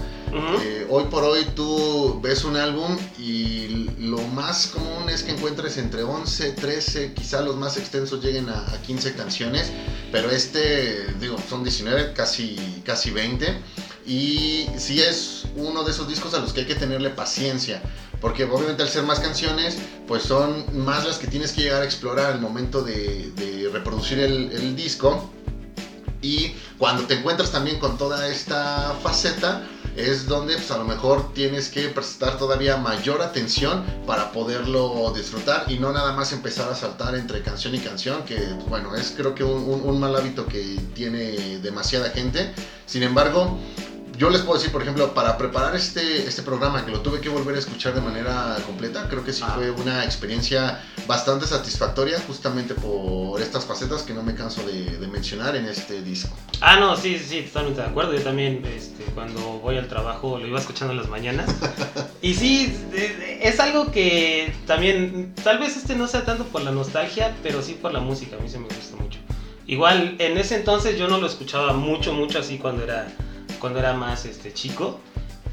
Eh, 0.63 0.87
hoy 0.89 1.05
por 1.05 1.23
hoy 1.23 1.45
tú 1.55 2.19
ves 2.21 2.43
un 2.43 2.57
álbum 2.57 2.97
y 3.19 3.87
lo 3.99 4.17
más 4.17 4.67
común 4.67 5.09
es 5.09 5.21
que 5.21 5.31
encuentres 5.31 5.77
entre 5.77 6.01
11, 6.03 6.53
13, 6.53 7.13
quizá 7.13 7.41
los 7.41 7.55
más 7.55 7.77
extensos 7.77 8.23
lleguen 8.23 8.49
a, 8.49 8.67
a 8.67 8.81
15 8.81 9.13
canciones, 9.13 9.71
pero 10.11 10.31
este, 10.31 11.13
digo, 11.19 11.37
son 11.47 11.63
19, 11.63 12.13
casi, 12.13 12.81
casi 12.83 13.11
20. 13.11 13.61
Y 14.07 14.67
sí 14.77 15.01
es 15.01 15.43
uno 15.55 15.83
de 15.83 15.91
esos 15.91 16.07
discos 16.07 16.33
a 16.33 16.39
los 16.39 16.51
que 16.51 16.61
hay 16.61 16.65
que 16.65 16.75
tenerle 16.75 17.09
paciencia, 17.11 17.81
porque 18.21 18.45
obviamente 18.45 18.83
al 18.83 18.89
ser 18.89 19.03
más 19.03 19.19
canciones, 19.19 19.77
pues 20.07 20.23
son 20.23 20.65
más 20.85 21.05
las 21.05 21.17
que 21.17 21.27
tienes 21.27 21.51
que 21.51 21.61
llegar 21.61 21.81
a 21.81 21.85
explorar 21.85 22.31
al 22.33 22.41
momento 22.41 22.81
de, 22.83 23.31
de 23.35 23.69
reproducir 23.71 24.19
el, 24.19 24.51
el 24.51 24.75
disco. 24.75 25.29
Y 26.21 26.53
cuando 26.77 27.03
te 27.03 27.13
encuentras 27.15 27.51
también 27.51 27.79
con 27.79 27.97
toda 27.97 28.27
esta 28.27 28.95
faceta, 29.03 29.61
es 29.95 30.27
donde 30.27 30.55
pues, 30.55 30.69
a 30.71 30.77
lo 30.77 30.83
mejor 30.83 31.33
tienes 31.33 31.69
que 31.69 31.89
prestar 31.89 32.37
todavía 32.37 32.77
mayor 32.77 33.21
atención 33.21 33.83
para 34.05 34.31
poderlo 34.31 35.11
disfrutar 35.15 35.65
y 35.71 35.77
no 35.79 35.91
nada 35.91 36.13
más 36.13 36.33
empezar 36.33 36.69
a 36.69 36.75
saltar 36.75 37.15
entre 37.15 37.41
canción 37.41 37.73
y 37.75 37.79
canción, 37.79 38.23
que 38.23 38.37
bueno, 38.67 38.95
es 38.95 39.13
creo 39.15 39.33
que 39.35 39.43
un, 39.43 39.63
un- 39.63 39.81
un 39.81 39.99
mal 39.99 40.15
hábito 40.15 40.45
que 40.47 40.79
tiene 40.93 41.59
demasiada 41.59 42.09
gente. 42.09 42.51
Sin 42.85 43.03
embargo, 43.03 43.57
yo 44.17 44.29
les 44.29 44.41
puedo 44.41 44.57
decir, 44.57 44.71
por 44.71 44.81
ejemplo, 44.81 45.13
para 45.13 45.37
preparar 45.37 45.75
este, 45.75 46.27
este 46.27 46.41
programa, 46.41 46.85
que 46.85 46.91
lo 46.91 47.01
tuve 47.01 47.21
que 47.21 47.29
volver 47.29 47.55
a 47.55 47.59
escuchar 47.59 47.93
de 47.93 48.01
manera 48.01 48.57
completa, 48.65 49.07
creo 49.09 49.23
que 49.23 49.31
sí 49.33 49.43
Ah. 49.45 49.53
fue 49.55 49.69
una 49.71 50.03
experiencia 50.03 50.83
bastante 51.07 51.45
satisfactoria, 51.45 52.19
justamente 52.25 52.73
por 52.73 53.41
estas 53.41 53.65
facetas 53.65 54.03
que 54.03 54.13
no 54.13 54.23
me 54.23 54.33
canso 54.35 54.61
de, 54.65 54.97
de 54.97 55.07
mencionar 55.07 55.55
en 55.55 55.65
este 55.65 56.01
disco. 56.01 56.35
Ah, 56.61 56.77
no, 56.79 56.95
sí, 56.97 57.19
sí, 57.19 57.41
totalmente 57.43 57.81
de 57.81 57.87
acuerdo. 57.87 58.13
Yo 58.13 58.21
también, 58.21 58.65
este, 58.65 59.03
cuando 59.13 59.39
voy 59.59 59.77
al 59.77 59.87
trabajo, 59.87 60.37
lo 60.39 60.47
iba 60.47 60.59
escuchando 60.59 60.93
en 60.93 60.99
las 60.99 61.09
mañanas. 61.09 61.49
Y 62.21 62.33
sí, 62.33 62.75
es 63.41 63.59
algo 63.59 63.91
que 63.91 64.53
también, 64.65 65.33
tal 65.43 65.59
vez 65.59 65.77
este 65.77 65.95
no 65.95 66.07
sea 66.07 66.25
tanto 66.25 66.45
por 66.45 66.63
la 66.63 66.71
nostalgia, 66.71 67.33
pero 67.43 67.61
sí 67.61 67.73
por 67.79 67.93
la 67.93 67.99
música. 67.99 68.35
A 68.37 68.39
mí 68.39 68.49
se 68.49 68.57
me 68.57 68.65
gusta 68.65 68.95
mucho. 68.97 69.19
Igual, 69.67 70.15
en 70.19 70.37
ese 70.37 70.55
entonces 70.55 70.97
yo 70.97 71.07
no 71.07 71.19
lo 71.19 71.27
escuchaba 71.27 71.73
mucho, 71.73 72.13
mucho 72.13 72.39
así 72.39 72.57
cuando 72.57 72.83
era, 72.83 73.07
cuando 73.59 73.79
era 73.79 73.93
más 73.93 74.25
este, 74.25 74.53
chico. 74.53 74.99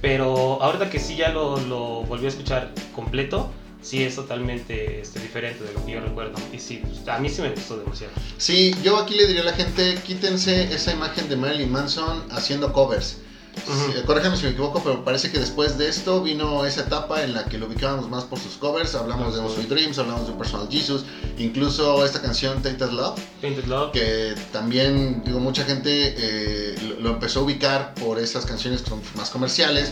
Pero 0.00 0.62
ahorita 0.62 0.90
que 0.90 0.98
sí 0.98 1.16
ya 1.16 1.30
lo, 1.30 1.58
lo 1.60 2.02
volví 2.02 2.26
a 2.26 2.28
escuchar 2.28 2.72
completo, 2.94 3.50
sí 3.80 4.02
es 4.02 4.16
totalmente 4.16 5.00
este, 5.00 5.20
diferente 5.20 5.62
de 5.64 5.72
lo 5.72 5.84
que 5.84 5.92
yo 5.92 6.00
recuerdo. 6.00 6.34
Y 6.52 6.58
sí, 6.58 6.82
pues, 6.82 7.06
a 7.08 7.18
mí 7.18 7.28
sí 7.28 7.42
me 7.42 7.50
gustó 7.50 7.76
demasiado. 7.76 8.12
Sí, 8.38 8.74
yo 8.82 8.98
aquí 8.98 9.14
le 9.14 9.26
diría 9.26 9.42
a 9.42 9.46
la 9.46 9.52
gente, 9.52 9.98
quítense 10.06 10.74
esa 10.74 10.92
imagen 10.92 11.28
de 11.28 11.36
Marilyn 11.36 11.70
Manson 11.70 12.24
haciendo 12.30 12.72
covers. 12.72 13.18
Ujú. 13.66 13.92
Sí, 13.92 14.02
corríjame 14.06 14.36
si 14.36 14.44
me 14.44 14.50
equivoco, 14.50 14.82
pero 14.82 15.04
parece 15.04 15.30
que 15.30 15.38
después 15.38 15.78
de 15.78 15.88
esto 15.88 16.20
vino 16.22 16.64
esa 16.64 16.82
etapa 16.82 17.22
en 17.22 17.32
la 17.32 17.44
que 17.44 17.56
lo 17.58 17.66
ubicábamos 17.66 18.08
más 18.10 18.24
por 18.24 18.38
sus 18.38 18.56
covers. 18.56 18.94
Hablamos 18.94 19.34
de 19.34 19.40
Sweet 19.54 19.68
Dreams, 19.68 19.98
hablamos 19.98 20.26
de 20.26 20.32
Personal 20.34 20.68
Jesus, 20.70 21.04
incluso 21.38 22.04
esta 22.04 22.20
canción 22.20 22.60
Tainted 22.62 22.90
Love, 22.90 23.18
Painted 23.40 23.64
Love. 23.66 23.92
que 23.92 24.34
también, 24.52 25.22
digo, 25.24 25.38
mucha 25.40 25.64
gente 25.64 26.14
eh, 26.16 26.74
lo, 26.82 27.00
lo 27.00 27.10
empezó 27.10 27.40
a 27.40 27.42
ubicar 27.44 27.94
por 27.94 28.18
esas 28.18 28.44
canciones 28.44 28.82
más 29.16 29.30
comerciales 29.30 29.90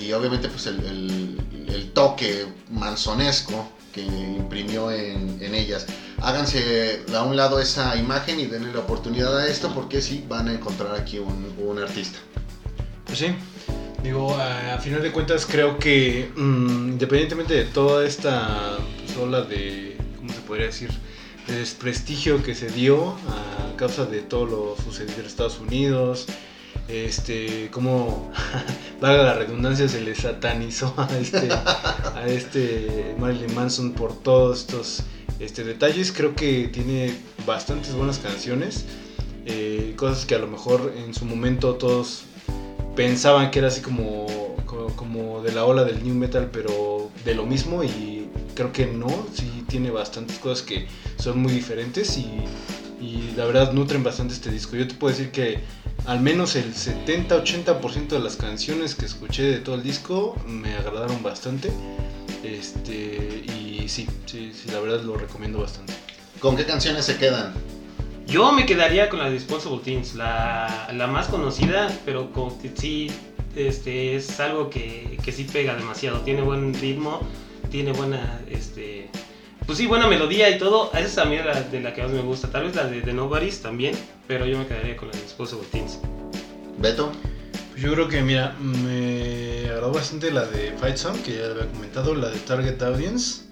y 0.00 0.12
obviamente 0.12 0.48
pues 0.48 0.66
el, 0.66 0.80
el- 0.80 1.36
el 1.68 1.90
toque 1.92 2.46
mansonesco 2.70 3.68
que 3.92 4.02
imprimió 4.02 4.90
en, 4.90 5.38
en 5.40 5.54
ellas. 5.54 5.86
Háganse 6.22 7.00
a 7.14 7.22
un 7.22 7.36
lado 7.36 7.60
esa 7.60 7.96
imagen 7.96 8.38
y 8.40 8.46
denle 8.46 8.72
la 8.72 8.80
oportunidad 8.80 9.36
a 9.38 9.46
esto 9.46 9.72
porque 9.74 10.00
sí 10.02 10.24
van 10.28 10.48
a 10.48 10.52
encontrar 10.52 10.94
aquí 10.94 11.18
un, 11.18 11.52
un 11.58 11.78
artista. 11.78 12.18
Pues 13.06 13.18
sí, 13.18 13.26
digo, 14.02 14.34
a, 14.34 14.78
final 14.78 15.00
de 15.00 15.12
cuentas 15.12 15.46
creo 15.46 15.78
que 15.78 16.30
mm, 16.36 16.90
independientemente 16.90 17.54
de 17.54 17.64
toda 17.64 18.04
esta 18.04 18.78
pues, 19.04 19.16
ola 19.16 19.42
de, 19.42 19.96
¿cómo 20.16 20.32
se 20.32 20.40
podría 20.40 20.66
decir? 20.66 20.90
De 21.46 21.58
desprestigio 21.58 22.42
que 22.42 22.54
se 22.54 22.68
dio 22.68 23.10
a 23.12 23.76
causa 23.76 24.04
de 24.04 24.20
todo 24.22 24.46
lo 24.46 24.76
sucedido 24.82 25.20
en 25.20 25.26
Estados 25.26 25.60
Unidos, 25.60 26.26
este, 26.88 27.68
como, 27.70 28.32
valga 29.00 29.22
la 29.22 29.34
redundancia, 29.34 29.88
se 29.88 30.00
le 30.00 30.14
satanizó 30.14 30.94
a 30.96 31.08
este, 31.18 31.48
a 31.52 32.24
este 32.26 33.14
Marilyn 33.18 33.54
Manson 33.54 33.92
por 33.92 34.16
todos 34.20 34.60
estos 34.60 35.02
este, 35.38 35.62
detalles, 35.62 36.12
creo 36.12 36.34
que 36.34 36.68
tiene 36.68 37.14
bastantes 37.46 37.94
buenas 37.94 38.18
canciones, 38.18 38.84
eh, 39.44 39.94
cosas 39.96 40.26
que 40.26 40.34
a 40.34 40.38
lo 40.38 40.48
mejor 40.48 40.92
en 40.96 41.14
su 41.14 41.24
momento 41.24 41.74
todos 41.74 42.24
pensaban 42.96 43.50
que 43.50 43.60
era 43.60 43.68
así 43.68 43.80
como, 43.80 44.26
como, 44.96 45.42
de 45.42 45.52
la 45.52 45.64
ola 45.64 45.84
del 45.84 46.02
new 46.02 46.14
metal, 46.14 46.48
pero 46.52 47.10
de 47.24 47.34
lo 47.34 47.46
mismo 47.46 47.84
y 47.84 48.28
creo 48.54 48.72
que 48.72 48.86
no, 48.86 49.08
sí 49.34 49.64
tiene 49.68 49.90
bastantes 49.90 50.38
cosas 50.38 50.64
que 50.66 50.88
son 51.18 51.40
muy 51.40 51.52
diferentes 51.52 52.16
y, 52.16 52.26
y 53.00 53.34
la 53.36 53.44
verdad 53.44 53.72
nutren 53.72 54.02
bastante 54.02 54.34
este 54.34 54.50
disco. 54.50 54.76
Yo 54.76 54.88
te 54.88 54.94
puedo 54.94 55.14
decir 55.14 55.30
que 55.30 55.60
al 56.06 56.20
menos 56.20 56.56
el 56.56 56.72
70-80% 56.74 58.08
de 58.08 58.18
las 58.20 58.36
canciones 58.36 58.94
que 58.94 59.06
escuché 59.06 59.42
de 59.42 59.58
todo 59.58 59.74
el 59.74 59.82
disco 59.82 60.34
me 60.46 60.74
agradaron 60.74 61.22
bastante. 61.22 61.70
Este, 62.42 63.44
y 63.46 63.88
sí, 63.88 64.06
sí, 64.24 64.52
sí, 64.54 64.70
la 64.70 64.80
verdad 64.80 65.02
lo 65.02 65.16
recomiendo 65.16 65.60
bastante. 65.60 65.92
¿Con 66.40 66.56
qué 66.56 66.64
canciones 66.64 67.04
se 67.04 67.16
quedan? 67.16 67.54
Yo 68.26 68.50
me 68.52 68.66
quedaría 68.66 69.08
con 69.08 69.20
la 69.20 69.30
Disposable 69.30 69.78
Things, 69.84 70.14
la, 70.14 70.88
la 70.92 71.06
más 71.06 71.28
conocida, 71.28 71.96
pero 72.04 72.32
con 72.32 72.58
que 72.58 72.72
sí, 72.74 73.08
este, 73.54 74.16
es 74.16 74.40
algo 74.40 74.68
que, 74.68 75.18
que 75.24 75.30
sí 75.30 75.44
pega 75.44 75.76
demasiado. 75.76 76.20
Tiene 76.22 76.42
buen 76.42 76.74
ritmo, 76.74 77.20
tiene 77.70 77.92
buena, 77.92 78.40
este, 78.50 79.08
pues 79.64 79.78
sí, 79.78 79.86
buena 79.86 80.08
melodía 80.08 80.50
y 80.50 80.58
todo. 80.58 80.90
Esa 80.92 81.06
es 81.06 81.18
a 81.18 81.24
mí 81.24 81.36
la 81.36 81.60
de 81.62 81.80
la 81.80 81.94
que 81.94 82.02
más 82.02 82.10
me 82.10 82.20
gusta. 82.20 82.50
Tal 82.50 82.64
vez 82.64 82.74
la 82.74 82.88
de 82.88 83.00
The 83.00 83.12
Nobody's 83.12 83.62
también, 83.62 83.96
pero 84.26 84.44
yo 84.44 84.58
me 84.58 84.66
quedaría 84.66 84.96
con 84.96 85.08
la 85.08 85.14
de 85.14 85.22
Disposable 85.22 85.66
Teens. 85.70 86.00
Beto. 86.78 87.12
Pues 87.70 87.82
yo 87.82 87.92
creo 87.92 88.08
que, 88.08 88.22
mira, 88.22 88.56
me 88.58 89.66
agradó 89.66 89.92
bastante 89.92 90.32
la 90.32 90.46
de 90.46 90.72
Fight 90.72 90.96
Song, 90.96 91.16
que 91.22 91.36
ya 91.36 91.46
lo 91.48 91.60
había 91.60 91.66
comentado, 91.66 92.14
la 92.14 92.30
de 92.30 92.38
Target 92.38 92.82
Audience 92.82 93.42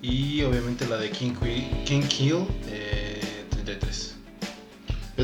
y 0.00 0.42
obviamente 0.42 0.86
la 0.86 0.96
de 0.96 1.10
King, 1.10 1.32
King 1.84 2.02
Kill 2.02 2.46
eh, 2.68 2.93
33. 2.93 2.93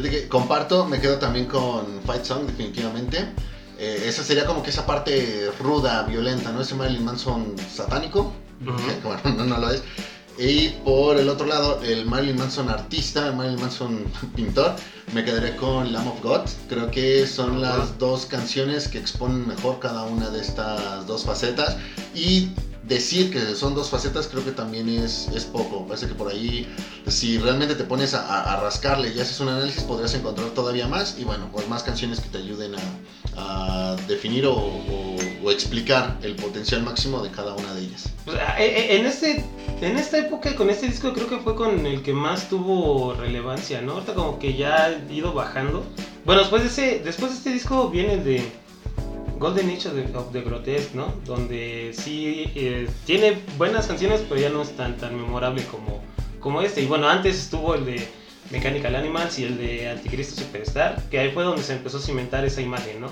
Fíjate 0.00 0.22
que 0.22 0.28
comparto, 0.28 0.86
me 0.86 0.98
quedo 0.98 1.18
también 1.18 1.44
con 1.44 2.00
Fight 2.06 2.24
Song, 2.24 2.46
definitivamente. 2.46 3.18
Eh, 3.78 4.04
esa 4.06 4.22
sería 4.22 4.46
como 4.46 4.62
que 4.62 4.70
esa 4.70 4.86
parte 4.86 5.50
ruda, 5.58 6.04
violenta, 6.04 6.52
¿no? 6.52 6.62
Ese 6.62 6.74
Marilyn 6.74 7.04
Manson 7.04 7.54
satánico. 7.70 8.32
Ujú. 8.66 8.76
que, 8.78 9.06
bueno, 9.06 9.20
no, 9.36 9.44
no 9.44 9.58
lo 9.58 9.70
es. 9.70 9.82
Y 10.38 10.70
por 10.86 11.18
el 11.18 11.28
otro 11.28 11.46
lado, 11.46 11.82
el 11.82 12.06
Marilyn 12.06 12.38
Manson 12.38 12.70
artista, 12.70 13.26
el 13.26 13.36
Marilyn 13.36 13.60
Manson 13.60 14.04
pintor, 14.34 14.74
me 15.12 15.22
quedaré 15.22 15.54
con 15.56 15.92
Lamb 15.92 16.08
of 16.08 16.22
God. 16.22 16.48
Creo 16.70 16.90
que 16.90 17.26
son 17.26 17.60
las 17.60 17.98
dos 17.98 18.24
canciones 18.24 18.88
que 18.88 18.96
exponen 18.96 19.46
mejor 19.46 19.80
cada 19.80 20.04
una 20.04 20.30
de 20.30 20.40
estas 20.40 21.06
dos 21.06 21.26
facetas. 21.26 21.76
Y 22.14 22.48
decir 22.90 23.30
que 23.30 23.54
son 23.54 23.74
dos 23.74 23.88
facetas 23.88 24.26
creo 24.26 24.44
que 24.44 24.50
también 24.50 24.88
es, 24.88 25.28
es 25.34 25.44
poco. 25.44 25.86
Parece 25.86 26.08
que 26.08 26.14
por 26.14 26.30
ahí, 26.30 26.66
si 27.06 27.38
realmente 27.38 27.76
te 27.76 27.84
pones 27.84 28.12
a, 28.14 28.60
rascarle 28.60 29.14
y 29.14 29.20
haces 29.20 29.38
un 29.40 29.48
análisis, 29.48 29.84
podrías 29.84 30.12
encontrar 30.14 30.48
todavía 30.50 30.88
más. 30.88 31.16
Y 31.18 31.24
bueno, 31.24 31.48
pues 31.52 31.68
más 31.68 31.84
canciones 31.84 32.20
que 32.20 32.28
te 32.28 32.38
ayuden 32.38 32.74
a, 33.36 33.96
definir 34.08 34.44
o, 34.46 34.58
explicar 35.50 36.16
el 36.22 36.36
potencial 36.36 36.82
máximo 36.82 37.22
de 37.22 37.30
cada 37.30 37.54
una 37.54 37.74
de 37.74 37.80
ellas. 37.80 38.08
Pues, 38.24 38.36
e- 38.58 38.62
e- 38.62 38.96
en, 38.96 39.06
este, 39.06 39.44
en 39.80 39.98
esta 39.98 40.18
época, 40.18 40.54
con 40.54 40.70
este 40.70 40.86
disco, 40.86 41.12
creo 41.12 41.28
que 41.28 41.38
fue 41.38 41.56
con 41.56 41.86
el 41.86 42.02
que 42.02 42.12
más 42.12 42.48
tuvo 42.48 43.14
relevancia, 43.14 43.80
¿no? 43.80 43.94
Ahorita 43.94 44.14
como 44.14 44.38
que 44.38 44.54
ya 44.54 44.84
ha 44.84 45.12
ido 45.12 45.32
bajando. 45.32 45.84
Bueno, 46.24 46.42
después 46.42 46.62
de, 46.62 46.68
ese, 46.68 47.02
después 47.04 47.32
de 47.32 47.38
este 47.38 47.50
disco 47.50 47.90
viene 47.90 48.18
de 48.18 48.52
Golden 49.40 49.70
Age 49.70 49.88
of 50.14 50.32
the, 50.32 50.40
Grotesque, 50.42 50.94
¿no? 50.94 51.12
Donde 51.24 51.92
sí 51.94 52.44
eh, 52.54 52.88
tiene 53.06 53.38
buenas 53.58 53.86
canciones, 53.88 54.20
pero 54.28 54.40
ya 54.40 54.50
no 54.50 54.62
es 54.62 54.76
tan, 54.76 54.96
tan 54.98 55.16
memorable 55.16 55.64
como, 55.64 56.00
como 56.38 56.62
este. 56.62 56.82
Y 56.82 56.86
bueno, 56.86 57.08
antes 57.08 57.36
estuvo 57.40 57.74
el 57.74 57.84
de 57.86 58.06
Mechanical 58.50 58.94
Animals 58.94 59.38
y 59.38 59.44
el 59.44 59.56
de 59.58 59.88
Anticristo 59.88 60.40
Superstar, 60.40 61.02
que 61.10 61.18
ahí 61.18 61.30
fue 61.32 61.42
donde 61.42 61.62
se 61.62 61.72
empezó 61.72 61.96
a 61.96 62.00
cimentar 62.00 62.44
esa 62.44 62.60
imagen, 62.60 63.00
¿no? 63.00 63.08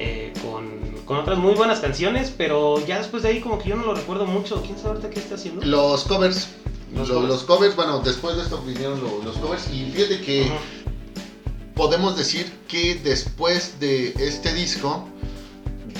Eh, 0.00 0.32
con, 0.42 0.68
con 1.04 1.16
otras 1.18 1.38
muy 1.38 1.54
buenas 1.54 1.80
canciones, 1.80 2.32
pero 2.36 2.84
ya 2.86 2.98
después 2.98 3.22
de 3.22 3.28
ahí 3.30 3.40
como 3.40 3.58
que 3.58 3.68
yo 3.70 3.76
no 3.76 3.84
lo 3.86 3.94
recuerdo 3.94 4.26
mucho. 4.26 4.60
¿Quién 4.62 4.76
sabe 4.76 4.90
ahorita 4.90 5.10
qué 5.10 5.20
está 5.20 5.36
haciendo? 5.36 5.64
Los 5.64 6.04
covers. 6.04 6.48
Los 6.94 7.08
Lo- 7.08 7.14
covers. 7.16 7.32
los 7.34 7.42
covers, 7.44 7.76
bueno, 7.76 8.00
después 8.00 8.36
de 8.36 8.42
esto 8.42 8.60
vinieron 8.66 9.00
lo- 9.00 9.22
los 9.22 9.36
covers 9.36 9.68
y 9.72 9.90
fíjate 9.92 10.20
que 10.22 10.50
podemos 11.74 12.16
decir 12.16 12.50
que 12.66 12.96
después 12.96 13.78
de 13.78 14.14
este 14.18 14.52
disco 14.54 15.06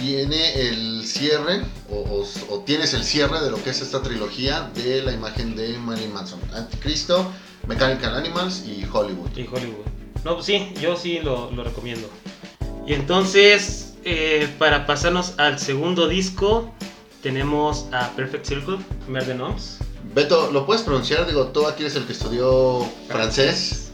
viene 0.01 0.69
el 0.69 1.05
cierre 1.07 1.63
o, 1.91 1.97
o- 1.97 2.55
o 2.55 2.61
tienes 2.61 2.95
el 2.95 3.05
cierre 3.05 3.41
de 3.41 3.51
lo 3.51 3.63
que 3.63 3.71
es 3.71 3.81
esta 3.81 4.03
trilogía 4.03 4.71
de 4.75 5.03
la 5.03 5.13
imagen 5.13 5.57
de 5.57 5.77
Marilyn 5.79 6.13
Manson. 6.13 6.41
Anticristo, 6.55 7.31
Mechanical 7.67 8.15
Animals 8.15 8.65
y 8.67 8.85
Hollywood. 8.91 9.31
Y 9.37 9.43
Hollywood. 9.47 9.85
No, 10.25 10.35
pues 10.35 10.47
sí, 10.47 10.73
yo 10.81 10.97
sí 10.97 11.21
lo, 11.21 11.51
lo 11.53 11.65
recomiendo. 11.65 12.09
Y 12.87 12.95
entonces, 12.95 13.95
eh, 14.05 14.49
para 14.59 14.87
pasarnos 14.87 15.35
al 15.39 15.59
segundo 15.59 16.09
disco, 16.09 16.73
tenemos 17.23 17.87
a 17.93 18.11
Perfect 18.11 18.47
Circle, 18.47 18.79
Mer 19.09 19.27
de 19.27 19.35
Noms. 19.35 19.79
Beto, 20.15 20.51
¿lo 20.53 20.65
puedes 20.65 20.83
pronunciar? 20.83 21.27
Digo, 21.27 21.49
tú 21.49 21.67
aquí 21.67 21.83
eres 21.83 21.97
el 21.97 22.05
que 22.07 22.13
estudió 22.13 22.87
francés 23.09 23.91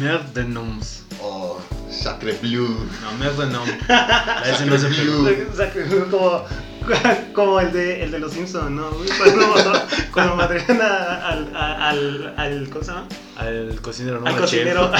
Merde 0.00 0.42
de 0.42 0.48
Noms. 0.48 1.02
O 1.22 1.60
Sacre 1.90 2.32
Bleu. 2.42 2.66
No, 2.66 3.46
Noms. 3.46 3.88
La 3.88 4.42
S 4.46 4.66
no 4.66 4.78
se 4.78 5.56
Sacre 5.56 5.84
que 5.84 6.04
como, 6.10 6.44
como 7.34 7.60
el 7.60 7.72
de, 7.72 8.04
el 8.04 8.10
de 8.10 8.18
los 8.18 8.32
Simpsons, 8.32 8.70
¿no? 8.70 8.90
Cuando, 9.18 9.72
cuando 10.12 10.42
al, 10.42 11.56
al, 11.56 12.34
al, 12.36 12.70
¿cómo 12.70 12.84
se 12.84 12.90
llama? 12.90 13.08
Al 13.36 13.80
cocinero, 13.80 14.20
no 14.20 14.26
al 14.26 14.36
cocinero. 14.36 14.90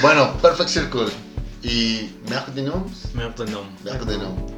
Bueno, 0.00 0.36
Perfect 0.38 0.70
Circle 0.70 1.06
y 1.62 2.10
Mer 2.28 2.46
de 2.54 2.62
Noms. 2.62 3.12
De 3.14 3.46
Noms. 3.46 3.84
Mer 3.84 4.04
de 4.04 4.18
Noms. 4.18 4.52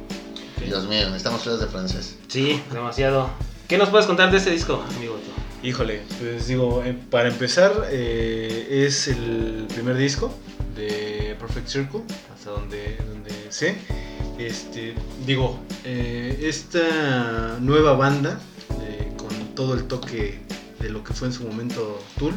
Dios 0.65 0.85
mío, 0.87 1.15
estamos 1.15 1.41
claros 1.41 1.61
de 1.61 1.67
francés. 1.67 2.17
sí, 2.27 2.61
demasiado. 2.71 3.29
¿Qué 3.67 3.77
nos 3.77 3.89
puedes 3.89 4.05
contar 4.05 4.31
de 4.31 4.37
este 4.37 4.51
disco, 4.51 4.83
amigo? 4.95 5.19
Híjole, 5.67 5.99
pues 6.17 6.47
digo, 6.47 6.81
eh, 6.85 6.95
para 7.11 7.27
empezar, 7.27 7.89
eh, 7.91 8.85
es 8.87 9.09
el 9.09 9.65
primer 9.67 9.97
disco 9.97 10.33
de 10.77 11.35
Perfect 11.37 11.67
Circle, 11.67 12.03
hasta 12.33 12.51
donde, 12.51 12.95
donde 13.05 13.31
sé. 13.49 13.75
Este, 14.39 14.93
digo, 15.25 15.59
eh, 15.83 16.39
esta 16.43 17.57
nueva 17.59 17.97
banda, 17.97 18.39
eh, 18.81 19.11
con 19.17 19.27
todo 19.55 19.73
el 19.73 19.83
toque 19.87 20.39
de 20.79 20.89
lo 20.89 21.03
que 21.03 21.13
fue 21.13 21.27
en 21.27 21.33
su 21.33 21.43
momento 21.43 22.01
Tool, 22.17 22.35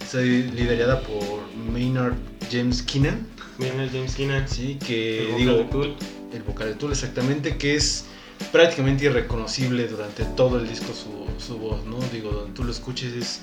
está 0.00 0.20
liderada 0.20 1.00
por 1.00 1.52
Maynard 1.72 2.14
James 2.48 2.82
Keenan, 2.82 3.26
el 3.58 3.90
James 3.90 4.14
Keenan. 4.14 4.48
¿sí? 4.48 4.78
que 4.86 5.22
el 5.22 5.26
vocal 5.32 5.38
digo, 5.38 5.52
de 5.56 5.64
Tool. 5.64 5.96
el 6.32 6.42
vocal 6.44 6.68
de 6.68 6.74
Tool 6.74 6.92
exactamente, 6.92 7.56
que 7.56 7.74
es 7.74 8.04
prácticamente 8.52 9.04
irreconocible 9.04 9.86
durante 9.88 10.24
todo 10.24 10.58
el 10.58 10.68
disco 10.68 10.92
su, 10.92 11.26
su 11.44 11.58
voz, 11.58 11.84
¿no? 11.84 11.98
Digo, 12.12 12.30
donde 12.30 12.54
tú 12.54 12.64
lo 12.64 12.72
escuches 12.72 13.12
es 13.14 13.40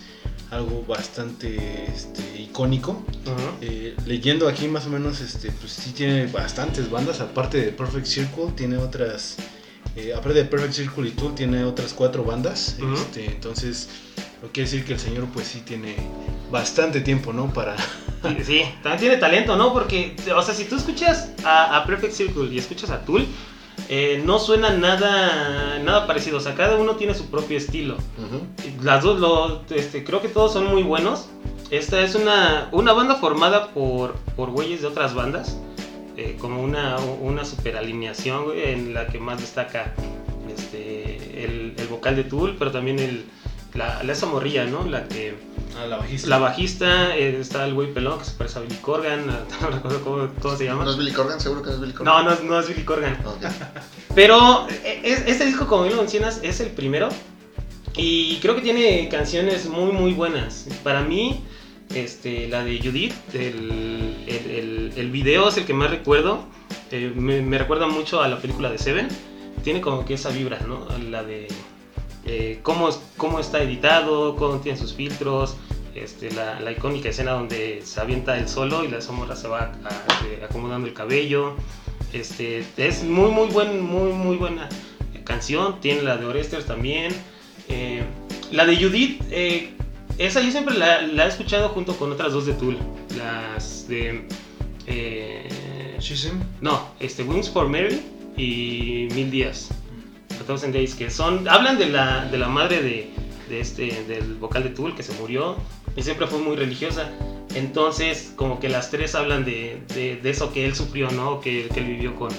algo 0.52 0.84
bastante 0.88 1.86
este, 1.92 2.42
icónico. 2.42 3.04
Eh, 3.62 3.96
leyendo 4.06 4.48
aquí 4.48 4.68
más 4.68 4.86
o 4.86 4.90
menos, 4.90 5.22
este, 5.22 5.52
pues 5.52 5.72
sí 5.72 5.92
tiene 5.92 6.28
bastantes 6.28 6.90
bandas, 6.90 7.20
aparte 7.20 7.58
de 7.60 7.72
Perfect 7.72 8.06
Circle, 8.06 8.52
tiene 8.56 8.78
otras, 8.78 9.38
eh, 9.96 10.14
aparte 10.14 10.40
de 10.40 10.46
Perfect 10.46 10.74
Circle 10.74 11.08
y 11.08 11.12
Tool, 11.12 11.36
tiene 11.36 11.64
otras 11.64 11.94
cuatro 11.94 12.24
bandas, 12.24 12.78
este, 12.94 13.26
entonces, 13.26 13.90
lo 14.42 14.52
quiere 14.52 14.70
decir 14.70 14.86
que 14.86 14.94
el 14.94 15.00
señor 15.00 15.26
pues 15.34 15.48
sí 15.48 15.62
tiene 15.62 15.96
bastante 16.52 17.02
tiempo, 17.02 17.34
¿no? 17.34 17.52
Para... 17.52 17.76
Sí, 17.78 18.38
sí, 18.44 18.62
también 18.82 19.00
tiene 19.00 19.18
talento, 19.18 19.56
¿no? 19.56 19.74
Porque, 19.74 20.16
o 20.36 20.42
sea, 20.42 20.54
si 20.54 20.66
tú 20.66 20.76
escuchas 20.76 21.32
a, 21.44 21.78
a 21.78 21.86
Perfect 21.86 22.14
Circle 22.14 22.54
y 22.54 22.58
escuchas 22.58 22.90
a 22.90 23.04
Tool, 23.04 23.28
eh, 23.90 24.22
no 24.26 24.40
suena 24.40 24.72
nada, 24.72 25.80
nada 25.80 26.08
parecido. 26.08 26.38
O 26.38 26.42
sea, 26.42 26.56
cada 26.56 26.78
uno 26.78 26.96
tiene 26.96 27.14
su 27.14 27.26
propio 27.30 27.58
estilo. 27.58 27.98
Las 28.82 29.04
dos, 29.04 29.20
lo, 29.20 29.62
este, 29.70 30.04
creo 30.04 30.22
que 30.22 30.28
todos 30.30 30.54
son 30.54 30.66
muy 30.68 30.84
buenos. 30.84 31.28
Esta 31.72 32.02
es 32.02 32.16
una, 32.16 32.70
una 32.72 32.94
banda 32.94 33.16
formada 33.16 33.70
por, 33.74 34.16
por 34.36 34.52
güeyes 34.52 34.82
de 34.82 34.88
otras 34.88 35.14
bandas. 35.14 35.58
eh, 36.18 36.38
como 36.40 36.62
una, 36.64 36.98
una 37.22 37.44
super 37.46 37.76
alineación, 37.78 38.46
güey, 38.46 38.72
en 38.72 38.94
la 38.94 39.08
que 39.08 39.20
más 39.20 39.40
destaca 39.42 39.94
este, 40.50 41.44
el, 41.44 41.74
el 41.78 41.88
vocal 41.90 42.16
de 42.16 42.24
Tool, 42.24 42.56
pero 42.58 42.72
también 42.72 43.00
el, 43.00 43.26
la, 43.76 44.02
la 44.04 44.14
esa 44.14 44.26
morrilla, 44.26 44.66
¿no? 44.66 44.86
La 44.86 45.08
que 45.08 45.36
A 45.78 45.86
la 45.86 45.98
bajista. 45.98 46.28
la 46.30 46.38
bajista, 46.40 47.16
eh, 47.18 47.38
está 47.40 47.66
el 47.66 47.74
güey 47.74 47.94
pelón 47.94 48.20
que 48.20 48.26
se 48.26 48.32
parece 48.32 48.60
a 48.60 48.62
Billy 48.62 48.76
Corgan, 48.78 49.26
no 49.62 49.70
recuerdo 49.70 50.02
cómo, 50.02 50.28
cómo 50.42 50.56
se 50.58 50.66
¿No 50.66 50.72
llama. 50.80 50.90
es 50.92 50.98
Billy 50.98 51.12
Corgan? 51.12 51.40
¿Seguro 51.40 51.62
que 51.62 51.70
no 51.70 51.76
es 51.76 51.82
Billy 51.82 51.94
Corgan? 51.94 52.14
No, 52.16 52.24
no, 52.24 52.34
es- 52.34 52.44
no 52.44 52.60
es 52.60 52.68
Billy 52.68 52.84
Corgan. 52.84 53.18
Pero 54.14 54.68
eh, 54.70 55.02
es- 55.04 55.24
este 55.28 55.46
disco, 55.46 55.68
como 55.68 55.84
bien 55.84 55.96
lo 55.96 56.02
mencionas, 56.02 56.40
es 56.44 56.60
el 56.60 56.70
primero. 56.70 57.10
Y 57.98 58.38
creo 58.42 58.56
que 58.56 58.62
tiene 58.62 59.08
canciones 59.10 59.68
muy, 59.68 59.92
muy 59.92 60.14
buenas. 60.14 60.68
Para 60.84 61.02
mí, 61.02 61.44
este, 61.94 62.48
la 62.50 62.64
de 62.64 62.78
Judith, 62.80 63.14
el, 63.34 64.16
el, 64.28 64.52
el- 64.52 64.94
el 64.96 65.12
video 65.12 65.48
es 65.50 65.58
el 65.58 65.66
que 65.66 65.74
más 65.74 65.90
recuerdo. 65.90 66.46
Eh, 66.92 67.12
me, 67.16 67.42
me 67.42 67.58
recuerda 67.58 67.88
mucho 67.88 68.22
a 68.22 68.28
la 68.28 68.40
película 68.40 68.70
de 68.70 68.78
Seven. 68.78 69.08
Tiene 69.64 69.82
como 69.82 70.06
que 70.06 70.16
esa 70.16 70.30
vibra, 70.30 70.60
¿no? 70.68 70.86
La 71.10 71.24
de 71.24 71.48
eh, 72.26 72.60
cómo, 72.64 72.90
cómo 73.18 73.40
está 73.40 73.62
editado, 73.62 74.36
cómo 74.36 74.60
tiene 74.60 74.78
sus 74.78 74.94
filtros. 74.94 75.56
Este, 75.96 76.30
la, 76.32 76.60
la 76.60 76.72
icónica 76.74 77.08
escena 77.10 77.32
donde 77.32 77.82
se 77.86 78.02
avienta 78.02 78.38
el 78.38 78.50
solo 78.50 78.84
y 78.84 78.90
la 78.90 79.00
sombra 79.00 79.36
se 79.36 79.48
va 79.48 79.72
a- 79.86 80.14
este, 80.14 80.44
acomodando 80.44 80.88
el 80.88 80.94
cabello. 80.94 81.56
Este, 82.12 82.66
es 82.78 83.04
muy, 83.04 83.32
muy, 83.32 83.48
buen, 83.48 83.82
muy, 83.82 84.12
muy 84.12 84.36
buena 84.38 84.68
canción. 85.24 85.80
Tiene 85.80 86.02
la 86.02 86.18
de 86.18 86.26
Oresters 86.26 86.66
también. 86.66 87.14
Eh, 87.70 88.04
la 88.52 88.66
de 88.66 88.76
Judith, 88.76 89.22
eh, 89.32 89.72
esa 90.18 90.42
yo 90.42 90.52
siempre 90.52 90.78
la, 90.78 91.02
la 91.02 91.26
he 91.26 91.30
escuchado 91.30 91.70
junto 91.70 91.96
con 91.98 92.12
otras 92.12 92.34
dos 92.34 92.46
de 92.46 92.54
Tool. 92.54 92.78
Las 93.18 93.88
de. 93.88 94.28
eh, 94.88 95.48
no, 96.62 96.90
este, 97.00 97.24
Wings 97.24 97.50
for 97.50 97.68
Mary 97.68 98.02
y 98.38 99.08
Mil 99.16 99.32
Días. 99.32 99.70
A 100.40 100.44
Thousand 100.44 100.74
Days, 100.74 100.96
que 100.96 101.10
son. 101.10 101.48
Hablan 101.48 101.78
de 101.78 101.88
la, 101.88 102.26
de 102.26 102.38
la 102.38 102.48
madre 102.48 102.82
de, 102.82 103.12
de 103.50 103.60
este, 103.60 104.04
del 104.04 104.36
vocal 104.36 104.64
de 104.64 104.70
Tool 104.70 104.96
que 104.96 105.04
se 105.04 105.14
murió 105.14 105.58
y 105.96 106.04
siempre 106.04 106.28
fue 106.28 106.40
muy 106.40 106.56
religiosa. 106.56 107.10
Entonces, 107.54 108.34
como 108.36 108.60
que 108.60 108.68
las 108.70 108.92
tres 108.92 109.16
hablan 109.16 109.46
de, 109.46 109.82
de, 109.94 110.18
de 110.18 110.30
eso 110.30 110.52
que 110.52 110.66
él 110.66 110.76
sufrió, 110.76 111.10
¿no? 111.12 111.40
Que, 111.40 111.70
que 111.74 111.80
él 111.80 111.86
vivió 111.86 112.16
con, 112.16 112.30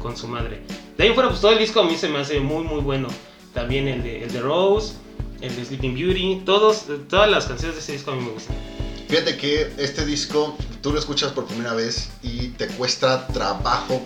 con 0.00 0.16
su 0.16 0.26
madre. 0.26 0.60
De 0.96 1.04
ahí 1.04 1.14
fuera, 1.14 1.28
pues 1.28 1.40
todo 1.40 1.52
el 1.52 1.58
disco 1.58 1.80
a 1.80 1.84
mí 1.84 1.96
se 1.96 2.08
me 2.08 2.18
hace 2.18 2.40
muy, 2.40 2.64
muy 2.64 2.80
bueno. 2.80 3.08
También 3.52 3.86
el 3.86 4.02
de, 4.02 4.24
el 4.24 4.32
de 4.32 4.40
Rose, 4.40 4.94
el 5.40 5.54
de 5.54 5.64
Sleeping 5.64 5.94
Beauty, 5.94 6.42
todos, 6.44 6.86
todas 7.08 7.30
las 7.30 7.46
canciones 7.46 7.76
de 7.76 7.82
ese 7.82 7.92
disco 7.92 8.10
a 8.10 8.16
mí 8.16 8.22
me 8.24 8.30
gustan. 8.30 8.56
Fíjate 9.08 9.36
que 9.36 9.70
este 9.78 10.04
disco 10.04 10.56
tú 10.80 10.90
lo 10.92 10.98
escuchas 10.98 11.30
por 11.30 11.44
primera 11.44 11.74
vez 11.74 12.10
y 12.22 12.48
te 12.48 12.66
cuesta 12.68 13.28
trabajo 13.28 14.02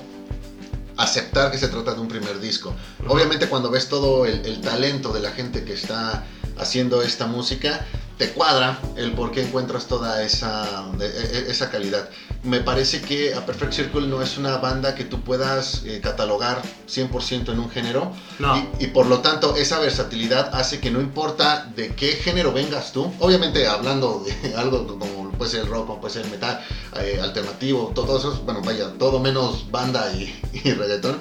aceptar 0.99 1.51
que 1.51 1.59
se 1.59 1.69
trata 1.69 1.95
de 1.95 2.01
un 2.01 2.09
primer 2.09 2.39
disco. 2.41 2.75
Obviamente 3.07 3.49
cuando 3.49 3.71
ves 3.71 3.89
todo 3.89 4.27
el, 4.27 4.45
el 4.45 4.61
talento 4.61 5.13
de 5.13 5.21
la 5.21 5.31
gente 5.31 5.65
que 5.65 5.73
está 5.73 6.25
haciendo 6.59 7.03
esta 7.03 7.27
música, 7.27 7.87
te 8.19 8.31
cuadra 8.31 8.81
el 8.97 9.13
por 9.13 9.31
qué 9.31 9.43
encuentras 9.43 9.87
toda 9.87 10.25
esa, 10.25 10.87
e- 11.01 11.05
e- 11.05 11.51
esa 11.53 11.71
calidad. 11.71 12.09
Me 12.43 12.61
parece 12.61 13.01
que 13.01 13.33
A 13.33 13.47
Perfect 13.47 13.73
Circle 13.73 14.09
no 14.09 14.21
es 14.23 14.37
una 14.39 14.57
banda 14.57 14.97
que 14.97 15.05
tú 15.05 15.21
puedas 15.23 15.83
eh, 15.85 16.01
catalogar 16.03 16.61
100% 16.89 17.53
en 17.53 17.61
un 17.61 17.71
género. 17.71 18.13
No. 18.41 18.57
Y, 18.57 18.85
y 18.85 18.87
por 18.89 19.07
lo 19.07 19.21
tanto, 19.21 19.55
esa 19.55 19.79
versatilidad 19.79 20.51
hace 20.53 20.81
que 20.81 20.91
no 20.91 21.01
importa 21.01 21.71
de 21.77 21.95
qué 21.95 22.09
género 22.17 22.53
vengas 22.53 22.91
tú, 22.93 23.13
obviamente 23.21 23.69
hablando 23.69 24.25
de 24.25 24.55
algo 24.57 24.85
como 24.99 25.18
puede 25.39 25.51
ser 25.53 25.67
rock, 25.69 25.87
como 25.87 26.01
puede 26.01 26.15
ser 26.15 26.27
metal, 26.31 26.61
eh, 27.01 27.19
alternativo, 27.23 27.93
to- 27.95 28.03
todo 28.05 28.19
eso, 28.19 28.43
bueno, 28.45 28.61
vaya, 28.63 28.93
todo 28.99 29.21
menos 29.21 29.71
banda 29.71 30.13
y, 30.13 30.35
y 30.65 30.73
reggaetón. 30.73 31.21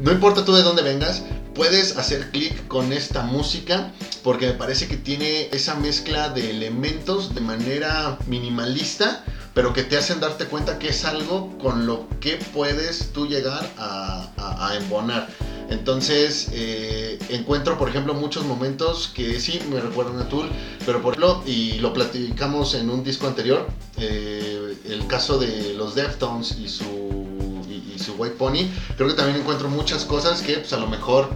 No 0.00 0.12
importa 0.12 0.44
tú 0.44 0.54
de 0.54 0.62
dónde 0.62 0.82
vengas, 0.82 1.22
puedes 1.54 1.96
hacer 1.98 2.30
clic 2.30 2.66
con 2.68 2.92
esta 2.92 3.22
música 3.22 3.92
porque 4.22 4.46
me 4.46 4.52
parece 4.54 4.86
que 4.86 4.96
tiene 4.96 5.48
esa 5.52 5.74
mezcla 5.74 6.28
de 6.28 6.50
elementos 6.50 7.34
de 7.34 7.40
manera 7.40 8.18
minimalista, 8.26 9.24
pero 9.54 9.72
que 9.72 9.82
te 9.82 9.96
hacen 9.96 10.20
darte 10.20 10.46
cuenta 10.46 10.78
que 10.78 10.88
es 10.88 11.04
algo 11.04 11.56
con 11.58 11.86
lo 11.86 12.06
que 12.20 12.36
puedes 12.54 13.10
tú 13.12 13.26
llegar 13.26 13.68
a, 13.78 14.28
a- 14.36 14.76
embonar. 14.76 15.28
Entonces 15.70 16.48
eh, 16.52 17.18
encuentro, 17.28 17.78
por 17.78 17.88
ejemplo, 17.88 18.12
muchos 18.14 18.44
momentos 18.44 19.10
que 19.14 19.38
sí 19.40 19.60
me 19.70 19.80
recuerdan 19.80 20.18
a 20.18 20.28
Tool, 20.28 20.48
pero 20.84 21.00
por 21.00 21.14
ejemplo, 21.14 21.42
y 21.46 21.74
lo 21.78 21.92
platicamos 21.92 22.74
en 22.74 22.90
un 22.90 23.04
disco 23.04 23.26
anterior, 23.28 23.68
eh, 23.98 24.76
el 24.88 25.06
caso 25.06 25.38
de 25.38 25.74
los 25.74 25.94
Deftones 25.94 26.56
y 26.58 26.68
su, 26.68 27.62
y 27.68 27.98
su 27.98 28.14
White 28.14 28.34
Pony, 28.36 28.68
creo 28.96 29.08
que 29.08 29.14
también 29.14 29.38
encuentro 29.38 29.68
muchas 29.68 30.04
cosas 30.04 30.42
que 30.42 30.54
pues, 30.58 30.72
a 30.72 30.78
lo 30.78 30.88
mejor 30.88 31.28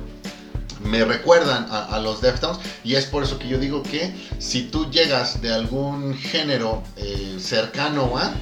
me 0.84 1.04
recuerdan 1.04 1.66
a, 1.70 1.86
a 1.86 1.98
los 1.98 2.20
Deftones 2.20 2.58
y 2.84 2.94
es 2.94 3.06
por 3.06 3.22
eso 3.22 3.38
que 3.38 3.48
yo 3.48 3.58
digo 3.58 3.82
que 3.82 4.14
si 4.38 4.62
tú 4.64 4.90
llegas 4.90 5.40
de 5.42 5.52
algún 5.52 6.14
género 6.14 6.82
eh, 6.96 7.36
cercano 7.38 8.16
a, 8.16 8.32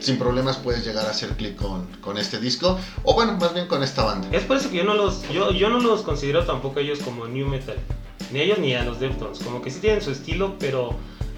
sin 0.00 0.18
problemas 0.18 0.56
puedes 0.56 0.84
llegar 0.84 1.06
a 1.06 1.10
hacer 1.10 1.30
clic 1.36 1.56
con, 1.56 1.86
con 2.00 2.16
este 2.16 2.40
disco 2.40 2.78
o 3.04 3.14
bueno, 3.14 3.36
más 3.38 3.52
bien 3.54 3.66
con 3.66 3.82
esta 3.82 4.02
banda. 4.04 4.28
Es 4.32 4.42
por 4.44 4.56
eso 4.56 4.70
que 4.70 4.78
yo 4.78 4.84
no 4.84 4.94
los, 4.94 5.28
yo, 5.28 5.52
yo 5.52 5.68
no 5.68 5.78
los 5.78 6.02
considero 6.02 6.44
tampoco 6.44 6.80
ellos 6.80 7.00
como 7.00 7.26
new 7.26 7.46
metal. 7.46 7.76
Ni 8.32 8.40
ellos 8.40 8.58
ni 8.58 8.74
a 8.74 8.84
los 8.84 9.00
Deftones. 9.00 9.40
Como 9.40 9.60
que 9.60 9.70
sí 9.70 9.80
tienen 9.80 10.00
su 10.00 10.12
estilo, 10.12 10.54
pero 10.58 10.94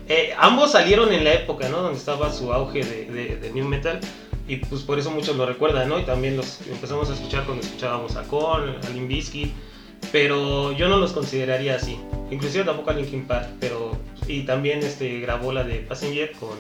eh, 0.09 0.35
ambos 0.39 0.73
salieron 0.73 1.11
en 1.13 1.25
la 1.25 1.33
época, 1.33 1.69
¿no? 1.71 1.79
Donde 1.79 1.99
estaba 1.99 2.31
su 2.33 2.53
auge 2.53 2.85
de, 2.85 3.07
de, 3.07 3.37
de 3.37 3.53
new 3.53 3.67
metal. 3.67 3.99
Y 4.47 4.57
pues 4.57 4.83
por 4.83 4.99
eso 4.99 5.11
muchos 5.11 5.35
lo 5.37 5.47
recuerdan, 5.47 5.89
¿no? 5.89 5.99
Y 5.99 6.03
también 6.03 6.37
los 6.37 6.59
empezamos 6.71 7.09
a 7.09 7.15
escuchar 7.15 7.47
cuando 7.47 7.65
escuchábamos 7.65 8.17
a 8.17 8.25
Korn, 8.25 8.77
a 8.85 8.89
Limp 8.91 9.09
Bizkit. 9.09 9.55
Pero 10.13 10.73
yo 10.73 10.89
no 10.89 10.99
los 10.99 11.13
consideraría 11.13 11.77
así. 11.77 11.99
Inclusive 12.31 12.65
tampoco 12.65 12.91
a 12.91 12.93
Linkin 12.93 13.27
Park. 13.27 13.49
Pero, 13.59 13.99
y 14.29 14.43
también 14.43 14.81
este, 14.81 15.21
grabó 15.21 15.53
la 15.53 15.65
de 15.65 15.77
Passenger 15.77 16.33
con, 16.33 16.57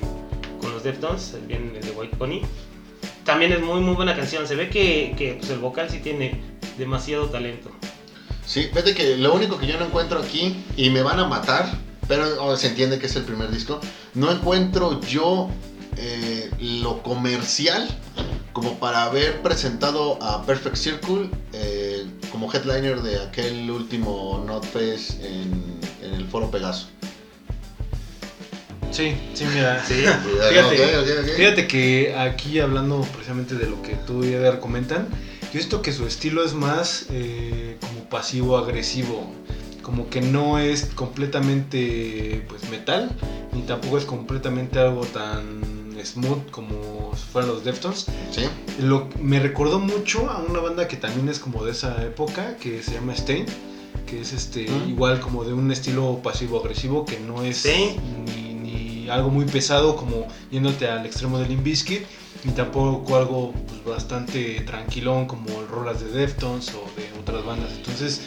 con 0.60 0.72
los 0.72 0.82
Deftones, 0.82 1.32
también 1.32 1.72
el 1.76 1.82
de 1.82 1.90
White 1.90 2.16
Pony. 2.16 2.40
También 3.24 3.52
es 3.52 3.60
muy 3.60 3.80
muy 3.80 3.94
buena 3.94 4.16
canción. 4.16 4.48
Se 4.48 4.56
ve 4.56 4.68
que, 4.68 5.14
que 5.16 5.34
pues, 5.34 5.50
el 5.50 5.58
vocal 5.58 5.88
sí 5.90 5.98
tiene 6.00 6.40
demasiado 6.78 7.26
talento. 7.26 7.70
Sí, 8.44 8.64
fíjate 8.64 8.94
que 8.94 9.16
lo 9.16 9.34
único 9.34 9.58
que 9.58 9.66
yo 9.66 9.78
no 9.78 9.86
encuentro 9.86 10.18
aquí, 10.18 10.64
y 10.76 10.90
me 10.90 11.02
van 11.02 11.20
a 11.20 11.26
matar, 11.26 11.78
pero 12.08 12.56
se 12.56 12.68
entiende 12.68 12.98
que 12.98 13.06
es 13.06 13.16
el 13.16 13.22
primer 13.22 13.50
disco, 13.50 13.80
no 14.14 14.30
encuentro 14.32 15.00
yo 15.02 15.48
eh, 15.96 16.50
lo 16.58 17.02
comercial 17.02 17.88
como 18.52 18.78
para 18.78 19.04
haber 19.04 19.40
presentado 19.42 20.22
a 20.22 20.44
Perfect 20.44 20.76
Circle 20.76 21.30
eh, 21.52 22.06
como 22.30 22.52
headliner 22.52 23.00
de 23.02 23.18
aquel 23.20 23.70
último 23.70 24.42
Notfest 24.46 25.22
en, 25.22 25.78
en 26.02 26.14
el 26.14 26.26
Foro 26.26 26.50
Pegaso. 26.50 26.88
Sí, 28.90 29.14
sí, 29.34 29.44
mira. 29.54 29.82
Sí. 29.88 29.94
Fíjate, 29.94 30.60
Ok, 30.60 31.02
ok, 31.02 31.08
ok. 31.22 31.36
Fíjate 31.36 31.66
que 31.66 32.14
aquí 32.14 32.60
hablando 32.60 33.00
precisamente 33.12 33.54
de 33.54 33.66
lo 33.66 33.80
que 33.82 33.94
tú 34.06 34.22
y 34.24 34.34
Edgar 34.34 34.60
comentan, 34.60 35.08
yo 35.52 35.58
siento 35.58 35.82
que 35.82 35.92
su 35.92 36.06
estilo 36.06 36.44
es 36.44 36.52
más 36.52 37.06
eh, 37.10 37.76
como 37.80 38.08
pasivo-agresivo, 38.08 39.32
como 39.82 40.08
que 40.10 40.20
no 40.20 40.58
es 40.58 40.86
completamente 40.94 42.44
pues 42.48 42.68
metal, 42.70 43.10
ni 43.52 43.62
tampoco 43.62 43.98
es 43.98 44.04
completamente 44.04 44.78
algo 44.78 45.04
tan 45.06 45.81
smooth 46.04 46.50
como 46.50 47.12
si 47.16 47.22
fueran 47.32 47.50
los 47.50 47.64
Deftones. 47.64 48.06
Sí, 48.30 48.42
Lo, 48.80 49.08
me 49.20 49.38
recordó 49.40 49.78
mucho 49.78 50.28
a 50.30 50.38
una 50.38 50.60
banda 50.60 50.88
que 50.88 50.96
también 50.96 51.28
es 51.28 51.38
como 51.38 51.64
de 51.64 51.72
esa 51.72 52.02
época, 52.04 52.56
que 52.58 52.82
se 52.82 52.94
llama 52.94 53.14
Stain, 53.14 53.46
que 54.06 54.20
es 54.20 54.32
este 54.32 54.68
Mm. 54.70 54.90
igual 54.90 55.20
como 55.20 55.44
de 55.44 55.52
un 55.52 55.70
estilo 55.70 56.20
pasivo-agresivo 56.22 57.04
que 57.04 57.18
no 57.20 57.42
es 57.42 57.58
Stain. 57.64 57.96
ni, 58.24 58.54
ni 58.54 59.08
algo 59.10 59.30
muy 59.30 59.44
pesado 59.44 59.96
como 59.96 60.26
yéndote 60.50 60.88
al 60.88 61.04
extremo 61.06 61.38
del 61.38 61.48
Limp 61.48 61.64
Bizkit, 61.64 62.02
ni 62.44 62.52
tampoco 62.52 63.16
algo 63.16 63.52
pues, 63.68 63.84
bastante 63.84 64.60
tranquilón 64.62 65.26
como 65.26 65.48
el 65.60 65.68
rolas 65.68 66.00
de 66.00 66.10
Deftones 66.10 66.68
o 66.70 66.84
de 66.98 67.08
otras 67.20 67.44
bandas. 67.44 67.70
Entonces 67.76 68.22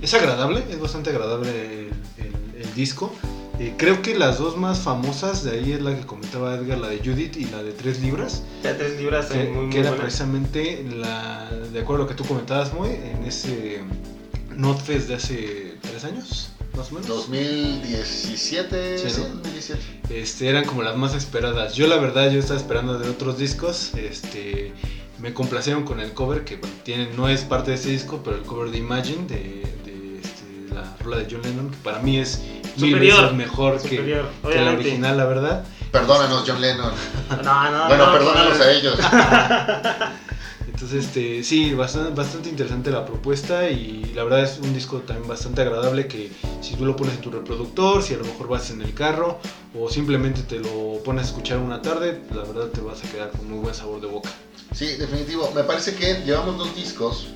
es 0.00 0.14
agradable, 0.14 0.62
es 0.70 0.78
bastante 0.80 1.10
agradable 1.10 1.50
el, 1.50 1.92
el- 2.18 2.62
el 2.62 2.74
disco. 2.74 3.12
Eh, 3.60 3.74
creo 3.76 4.02
que 4.02 4.16
las 4.16 4.38
dos 4.38 4.56
más 4.56 4.78
famosas 4.78 5.42
de 5.42 5.50
ahí 5.50 5.72
es 5.72 5.82
la 5.82 5.96
que 5.96 6.06
comentaba 6.06 6.54
Edgar, 6.54 6.78
la 6.78 6.88
de 6.88 6.98
Judith 6.98 7.36
y 7.36 7.44
la 7.46 7.60
de 7.62 7.72
Tres 7.72 8.00
Libras 8.00 8.44
Ya 8.62 8.76
tres 8.76 8.96
libras 9.00 9.26
que, 9.26 9.44
muy, 9.44 9.64
muy 9.64 9.70
que 9.70 9.80
era 9.80 9.96
precisamente 9.96 10.86
la, 10.88 11.50
de 11.50 11.80
acuerdo 11.80 12.04
a 12.04 12.06
lo 12.06 12.08
que 12.08 12.14
tú 12.14 12.24
comentabas, 12.24 12.72
Moy, 12.72 12.90
en 12.90 13.24
ese 13.24 13.80
Notfest 14.54 15.08
de 15.08 15.14
hace 15.14 15.76
tres 15.80 16.04
años, 16.04 16.50
más 16.76 16.90
o 16.90 16.94
menos. 16.94 17.08
2017, 17.08 18.98
Sí, 18.98 19.10
sí, 19.10 19.20
¿no? 19.20 19.28
2017. 19.28 20.00
Este, 20.10 20.48
eran 20.48 20.64
como 20.64 20.82
las 20.82 20.96
más 20.96 21.14
esperadas. 21.14 21.74
Yo 21.74 21.86
la 21.86 21.96
verdad, 21.96 22.30
yo 22.30 22.38
estaba 22.38 22.58
esperando 22.58 22.98
de 22.98 23.08
otros 23.08 23.38
discos. 23.38 23.92
Este, 23.94 24.72
me 25.20 25.34
complacieron 25.34 25.84
con 25.84 26.00
el 26.00 26.12
cover, 26.12 26.44
que 26.44 26.56
bueno, 26.56 26.74
tiene, 26.84 27.08
no 27.16 27.28
es 27.28 27.42
parte 27.42 27.70
de 27.72 27.76
este 27.76 27.90
disco, 27.90 28.20
pero 28.24 28.36
el 28.36 28.42
cover 28.42 28.70
de 28.70 28.78
Imagine, 28.78 29.26
de, 29.26 29.64
de, 29.84 30.20
este, 30.20 30.74
la 30.74 30.96
rola 31.04 31.18
de 31.18 31.26
John 31.30 31.42
Lennon, 31.42 31.70
que 31.70 31.76
para 31.78 32.00
mí 32.00 32.18
es 32.18 32.40
mil 32.78 32.92
Superior, 32.92 33.22
veces 33.22 33.36
mejor 33.36 33.72
que, 33.74 33.88
superior, 33.88 34.28
que 34.50 34.60
la 34.60 34.72
original, 34.72 35.16
la 35.16 35.24
verdad. 35.24 35.64
Perdónanos, 35.90 36.44
John 36.46 36.60
Lennon. 36.60 36.92
No, 37.42 37.70
no, 37.70 37.88
bueno, 37.88 38.06
no, 38.06 38.12
perdónanos 38.12 38.58
no. 38.58 38.64
a 38.64 38.70
ellos. 38.72 38.98
Entonces, 40.68 41.06
este, 41.06 41.42
sí, 41.42 41.74
bastante, 41.74 42.14
bastante 42.14 42.48
interesante 42.50 42.92
la 42.92 43.04
propuesta 43.04 43.68
y 43.68 44.12
la 44.14 44.22
verdad 44.22 44.44
es 44.44 44.60
un 44.62 44.72
disco 44.72 44.98
también 44.98 45.28
bastante 45.28 45.62
agradable 45.62 46.06
que 46.06 46.30
si 46.60 46.74
tú 46.74 46.84
lo 46.84 46.94
pones 46.94 47.16
en 47.16 47.20
tu 47.20 47.30
reproductor, 47.32 48.00
si 48.00 48.14
a 48.14 48.18
lo 48.18 48.24
mejor 48.24 48.46
vas 48.46 48.70
en 48.70 48.82
el 48.82 48.94
carro 48.94 49.40
o 49.76 49.90
simplemente 49.90 50.42
te 50.42 50.60
lo 50.60 51.02
pones 51.04 51.24
a 51.24 51.26
escuchar 51.26 51.58
una 51.58 51.82
tarde, 51.82 52.22
la 52.30 52.42
verdad 52.42 52.68
te 52.68 52.80
vas 52.80 53.02
a 53.02 53.10
quedar 53.10 53.30
con 53.30 53.50
muy 53.50 53.58
buen 53.58 53.74
sabor 53.74 54.00
de 54.00 54.06
boca. 54.06 54.30
Sí, 54.72 54.86
definitivo. 54.96 55.50
Me 55.52 55.64
parece 55.64 55.96
que 55.96 56.22
llevamos 56.24 56.58
dos 56.58 56.76
discos 56.76 57.26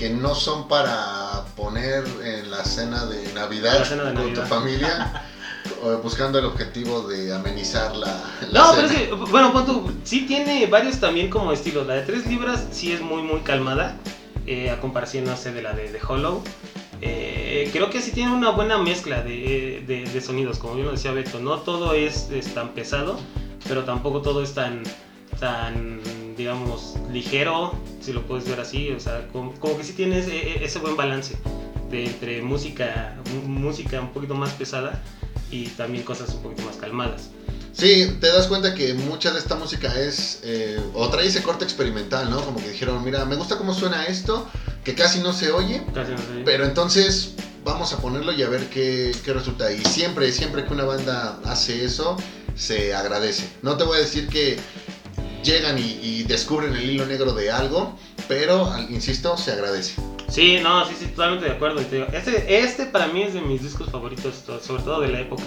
que 0.00 0.08
no 0.10 0.34
son 0.34 0.66
para 0.66 1.44
poner 1.56 2.02
en 2.24 2.50
la 2.50 2.64
cena 2.64 3.04
de 3.04 3.32
Navidad 3.34 3.84
cena 3.84 4.04
de 4.04 4.14
con 4.14 4.22
Navidad. 4.24 4.42
tu 4.42 4.48
familia, 4.48 5.22
buscando 6.02 6.38
el 6.38 6.46
objetivo 6.46 7.02
de 7.06 7.34
amenizar 7.34 7.94
la, 7.94 8.06
la 8.50 8.60
No, 8.60 8.72
pero 8.74 8.86
es 8.88 8.92
que, 8.94 9.12
bueno, 9.30 9.52
pon 9.52 9.66
tú, 9.66 9.92
sí 10.04 10.22
tiene 10.26 10.66
varios 10.66 10.98
también 10.98 11.28
como 11.28 11.52
estilos. 11.52 11.86
La 11.86 11.94
de 11.96 12.02
3 12.02 12.26
libras 12.28 12.66
sí 12.72 12.92
es 12.92 13.02
muy, 13.02 13.22
muy 13.22 13.40
calmada, 13.40 13.96
eh, 14.46 14.70
a 14.70 14.80
comparación, 14.80 15.24
no 15.24 15.36
sé, 15.36 15.52
de 15.52 15.60
la 15.60 15.74
de, 15.74 15.92
de 15.92 16.00
Hollow. 16.02 16.42
Eh, 17.02 17.68
creo 17.72 17.90
que 17.90 18.00
sí 18.00 18.10
tiene 18.10 18.32
una 18.32 18.50
buena 18.50 18.78
mezcla 18.78 19.22
de, 19.22 19.84
de- 19.86 20.04
de 20.10 20.20
sonidos, 20.22 20.58
como 20.58 20.74
bien 20.74 20.86
lo 20.86 20.92
decía 20.92 21.12
Beto. 21.12 21.40
No 21.40 21.58
todo 21.58 21.92
es, 21.94 22.30
es 22.30 22.54
tan 22.54 22.70
pesado, 22.70 23.18
pero 23.68 23.84
tampoco 23.84 24.20
todo 24.22 24.42
es 24.42 24.54
tan, 24.54 24.82
tan, 25.38 26.00
digamos, 26.40 26.94
ligero, 27.12 27.72
si 28.00 28.12
lo 28.12 28.26
puedes 28.26 28.48
ver 28.48 28.60
así. 28.60 28.90
O 28.90 29.00
sea, 29.00 29.28
como, 29.32 29.52
como 29.60 29.76
que 29.78 29.84
sí 29.84 29.92
tiene 29.92 30.18
ese, 30.20 30.64
ese 30.64 30.78
buen 30.78 30.96
balance 30.96 31.36
de 31.90 32.06
entre 32.06 32.42
música, 32.42 33.16
música 33.46 34.00
un 34.00 34.10
poquito 34.12 34.34
más 34.34 34.50
pesada 34.52 35.02
y 35.50 35.66
también 35.68 36.04
cosas 36.04 36.32
un 36.34 36.42
poquito 36.42 36.62
más 36.62 36.76
calmadas. 36.76 37.30
Sí, 37.72 38.16
te 38.20 38.28
das 38.28 38.46
cuenta 38.48 38.74
que 38.74 38.94
mucha 38.94 39.30
de 39.32 39.38
esta 39.38 39.54
música 39.54 39.88
es, 40.00 40.40
eh, 40.42 40.80
o 40.94 41.08
trae 41.08 41.26
ese 41.26 41.42
corte 41.42 41.64
experimental, 41.64 42.28
¿no? 42.28 42.40
Como 42.44 42.58
que 42.58 42.68
dijeron, 42.70 43.02
mira, 43.04 43.24
me 43.24 43.36
gusta 43.36 43.58
cómo 43.58 43.72
suena 43.74 44.06
esto, 44.06 44.46
que 44.84 44.94
casi 44.94 45.20
no 45.20 45.32
se 45.32 45.52
oye, 45.52 45.82
Casi 45.94 46.12
no 46.12 46.18
sé. 46.18 46.42
pero 46.44 46.64
entonces 46.64 47.34
vamos 47.64 47.92
a 47.92 47.98
ponerlo 47.98 48.32
y 48.32 48.42
a 48.42 48.48
ver 48.48 48.68
qué, 48.70 49.14
qué 49.24 49.32
resulta. 49.32 49.70
Y 49.72 49.84
siempre, 49.84 50.32
siempre 50.32 50.64
que 50.64 50.72
una 50.72 50.84
banda 50.84 51.38
hace 51.44 51.84
eso, 51.84 52.16
se 52.56 52.92
agradece. 52.94 53.48
No 53.62 53.76
te 53.76 53.84
voy 53.84 53.98
a 53.98 54.00
decir 54.00 54.28
que 54.28 54.58
llegan 55.42 55.78
y, 55.78 55.98
y 56.02 56.22
descubren 56.24 56.74
el 56.74 56.90
hilo 56.90 57.06
negro 57.06 57.32
de 57.32 57.50
algo, 57.50 57.96
pero, 58.28 58.70
insisto, 58.88 59.36
se 59.36 59.52
agradece. 59.52 59.94
Sí, 60.28 60.58
no, 60.62 60.86
sí, 60.86 60.94
sí, 60.98 61.06
totalmente 61.06 61.46
de 61.46 61.52
acuerdo. 61.52 61.80
Este, 61.80 62.60
este 62.62 62.86
para 62.86 63.08
mí 63.08 63.22
es 63.22 63.34
de 63.34 63.40
mis 63.40 63.62
discos 63.62 63.90
favoritos, 63.90 64.42
to- 64.46 64.60
sobre 64.60 64.82
todo 64.82 65.00
de 65.00 65.08
la 65.08 65.20
época. 65.20 65.42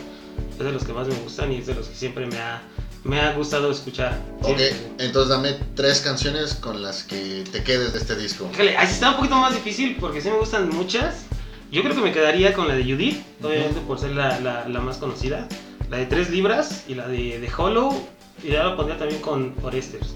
Es 0.52 0.60
de 0.60 0.72
los 0.72 0.84
que 0.84 0.94
más 0.94 1.08
me 1.08 1.16
gustan 1.16 1.52
y 1.52 1.58
es 1.58 1.68
de 1.68 1.76
los 1.76 1.88
que 1.88 1.96
siempre 1.96 2.26
me 2.26 2.38
ha, 2.38 2.62
me 3.04 3.20
ha 3.20 3.32
gustado 3.34 3.72
escuchar. 3.72 4.20
Ok, 4.42 4.60
entonces 5.00 5.30
dame 5.30 5.56
tres 5.76 6.02
canciones 6.02 6.54
con 6.56 6.82
las 6.82 7.04
que 7.04 7.44
te 7.52 7.64
quedes 7.64 7.94
de 7.94 8.00
este 8.00 8.16
disco. 8.16 8.50
Híjole, 8.54 8.78
ahí 8.78 8.88
sí 8.88 8.94
está 8.94 9.12
un 9.12 9.16
poquito 9.18 9.36
más 9.38 9.54
difícil 9.54 9.96
porque 10.00 10.22
sí 10.22 10.30
me 10.30 10.38
gustan 10.38 10.70
muchas. 10.70 11.24
Yo 11.72 11.82
creo 11.82 11.96
que 11.96 12.02
me 12.02 12.12
quedaría 12.12 12.54
con 12.54 12.68
la 12.68 12.76
de 12.76 12.84
Judith, 12.84 13.24
obviamente 13.42 13.80
por 13.82 14.00
ser 14.00 14.12
la, 14.12 14.40
la- 14.42 14.68
la 14.68 14.80
más 14.82 14.98
conocida. 14.98 15.48
La 15.90 15.98
de 15.98 16.06
3 16.08 16.30
libras 16.30 16.84
y 16.88 16.96
la 16.96 17.08
de, 17.08 17.40
de 17.40 17.52
Hollow. 17.56 18.06
Y 18.44 18.52
ya 18.52 18.64
lo 18.64 18.76
pondría 18.76 18.98
también 18.98 19.22
con 19.22 19.54
Oresters. 19.64 20.16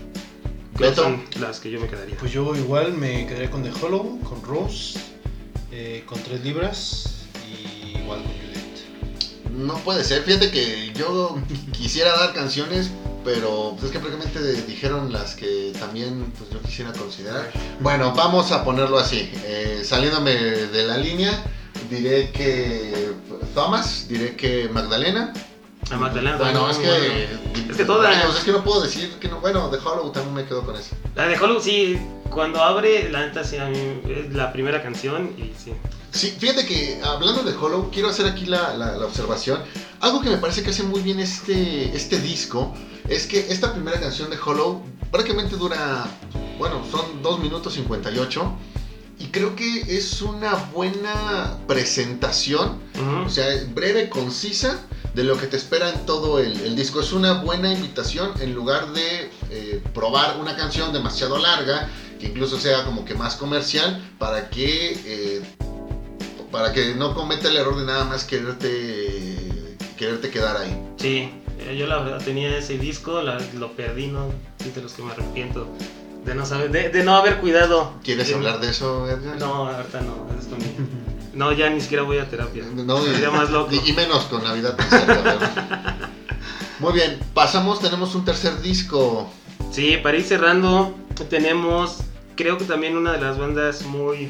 Que 0.78 0.94
son 0.94 1.24
las 1.40 1.60
que 1.60 1.72
yo 1.72 1.80
me 1.80 1.88
quedaría. 1.88 2.16
Pues 2.18 2.32
yo 2.32 2.56
igual 2.56 2.94
me 2.94 3.26
quedaría 3.26 3.50
con 3.50 3.64
The 3.64 3.72
Hollow, 3.82 4.20
con 4.22 4.44
Rose, 4.44 5.00
eh, 5.72 6.04
con 6.06 6.22
3 6.22 6.44
libras 6.44 7.26
y 7.50 7.98
igual 7.98 8.22
con 8.22 8.32
Judith. 8.32 9.54
No 9.58 9.76
puede 9.80 10.04
ser, 10.04 10.22
fíjate 10.22 10.52
que 10.52 10.94
yo 10.94 11.40
quisiera 11.72 12.16
dar 12.16 12.34
canciones, 12.34 12.92
pero 13.24 13.72
pues, 13.72 13.86
es 13.86 13.92
que 13.92 14.00
prácticamente 14.00 14.62
dijeron 14.68 15.12
las 15.12 15.34
que 15.34 15.74
también 15.80 16.32
pues, 16.38 16.52
yo 16.52 16.62
quisiera 16.62 16.94
considerar. 16.94 17.52
Bueno, 17.80 18.14
vamos 18.16 18.52
a 18.52 18.64
ponerlo 18.64 19.00
así. 19.00 19.32
eh, 19.46 19.82
saliéndome 19.84 20.34
de 20.34 20.84
la 20.86 20.98
línea, 20.98 21.44
diré 21.90 22.32
que 22.32 23.14
Thomas, 23.56 24.08
diré 24.08 24.36
que 24.36 24.70
Magdalena. 24.70 25.34
A 25.90 25.98
Magdalena. 25.98 26.38
Bueno, 26.38 26.70
es 26.70 26.78
que, 26.78 27.28
bueno. 27.78 27.78
Es 27.78 27.78
que 27.78 27.86
toda- 27.86 28.10
Bueno, 28.24 28.38
es 28.38 28.44
que 28.44 28.52
no 28.52 28.64
puedo 28.64 28.82
decir 28.82 29.10
que 29.20 29.28
no. 29.28 29.40
Bueno, 29.40 29.70
de 29.70 29.78
Hollow 29.78 30.12
también 30.12 30.34
me 30.36 30.46
quedo 30.46 30.64
con 30.64 30.76
eso. 30.76 30.96
La 31.16 31.28
de 31.28 31.38
Hollow, 31.38 31.62
sí, 31.62 31.98
cuando 32.30 32.62
abre, 32.64 33.10
la 33.10 33.26
neta, 33.28 33.44
sí, 33.44 33.58
a 33.58 33.66
mí 33.66 33.78
es 34.10 34.34
la 34.34 34.52
primera 34.52 34.82
canción 34.82 35.34
y 35.38 35.54
sí. 35.62 35.74
Sí, 36.12 36.36
fíjate 36.40 36.66
que 36.66 37.00
hablando 37.04 37.44
de 37.44 37.54
Hollow, 37.56 37.92
quiero 37.92 38.10
hacer 38.10 38.26
aquí 38.26 38.46
la, 38.46 38.74
la- 38.76 38.96
la 38.98 39.06
observación. 39.06 39.62
Algo 40.00 40.22
que 40.22 40.30
me 40.30 40.38
parece 40.38 40.64
que 40.64 40.70
hace 40.72 40.84
muy 40.84 41.02
bien 41.02 41.20
este, 41.20 41.96
este 41.96 42.20
disco 42.20 42.74
es 43.08 43.28
que 43.28 43.40
esta 43.52 43.74
primera 43.74 44.00
canción 44.00 44.30
de 44.30 44.38
Hollow 44.44 44.82
prácticamente 45.12 45.56
dura, 45.56 46.06
bueno, 46.58 46.82
son 46.92 47.22
2 47.22 47.40
minutos 47.40 47.74
58. 47.74 48.52
Y 49.20 49.26
creo 49.28 49.56
que 49.56 49.98
es 49.98 50.22
una 50.22 50.54
buena 50.74 51.58
presentación, 51.68 52.80
Ujú. 52.96 53.26
o 53.26 53.30
sea, 53.30 53.48
breve, 53.74 54.10
concisa, 54.10 54.80
de 55.18 55.24
lo 55.24 55.36
que 55.36 55.48
te 55.48 55.58
espera 55.58 55.90
en 55.90 56.06
todo 56.06 56.40
el, 56.40 56.60
el 56.62 56.76
disco. 56.76 57.02
Es 57.02 57.12
una 57.12 57.42
buena 57.42 57.74
invitación 57.74 58.32
en 58.40 58.54
lugar 58.54 58.94
de 58.94 59.32
eh, 59.50 59.82
probar 59.94 60.38
una 60.40 60.56
canción 60.56 60.94
demasiado 60.94 61.40
larga, 61.40 61.90
que 62.20 62.28
incluso 62.28 62.60
sea 62.60 62.86
como 62.86 63.04
que 63.04 63.16
más 63.16 63.36
comercial, 63.36 64.00
para 64.20 64.50
que 64.52 64.94
eh, 65.06 65.42
para 66.52 66.72
que 66.72 66.94
no 66.94 67.16
cometa 67.16 67.48
el 67.50 67.58
error 67.58 67.78
de 67.80 67.86
nada 67.86 68.06
más 68.06 68.24
quererte 68.26 69.76
quererte 69.98 70.30
quedar 70.30 70.58
ahí. 70.58 70.80
Sí, 70.98 71.32
eh, 71.60 71.76
yo 71.78 71.88
la 71.88 71.98
verdad 71.98 72.24
tenía 72.24 72.56
ese 72.56 72.78
disco, 72.78 73.22
la- 73.24 73.40
lo 73.56 73.72
perdí, 73.72 74.08
¿no? 74.08 74.28
Es 74.60 74.76
de 74.76 74.82
los 74.84 74.94
que 74.94 75.02
me 75.02 75.12
arrepiento 75.14 75.68
de 76.26 76.36
no 76.36 76.46
saber, 76.46 76.70
de, 76.70 76.90
de 76.90 77.04
no 77.04 77.16
haber 77.16 77.38
cuidado. 77.40 77.94
¿Quieres 78.04 78.28
De- 78.28 78.36
hablar 78.36 78.60
de 78.60 78.70
eso, 78.70 79.10
Edgar? 79.10 79.38
No, 79.40 79.68
ahorita 79.68 80.02
no, 80.02 80.28
esto 80.40 80.56
ni- 80.58 81.17
No, 81.38 81.52
ya 81.54 81.70
ni 81.70 81.80
siquiera 81.80 82.04
voy 82.04 82.18
a 82.18 82.28
terapia. 82.30 82.64
No, 82.76 83.00
Sería 83.02 83.30
más 83.32 83.50
loco. 83.52 83.70
y- 83.74 83.90
y 83.90 83.94
menos 83.94 84.24
con 84.26 84.44
Navidad. 84.44 84.76
Muy 86.80 86.94
bien, 86.94 87.20
pasamos, 87.34 87.80
tenemos 87.80 88.14
un 88.16 88.26
tercer 88.26 88.60
disco. 88.62 89.30
Sí, 89.72 89.98
para 90.02 90.18
ir 90.18 90.24
cerrando, 90.24 90.96
tenemos, 91.30 92.00
creo 92.36 92.58
que 92.58 92.66
también 92.66 92.98
una 92.98 93.14
de 93.14 93.22
las 93.22 93.38
bandas 93.38 93.84
muy, 93.84 94.30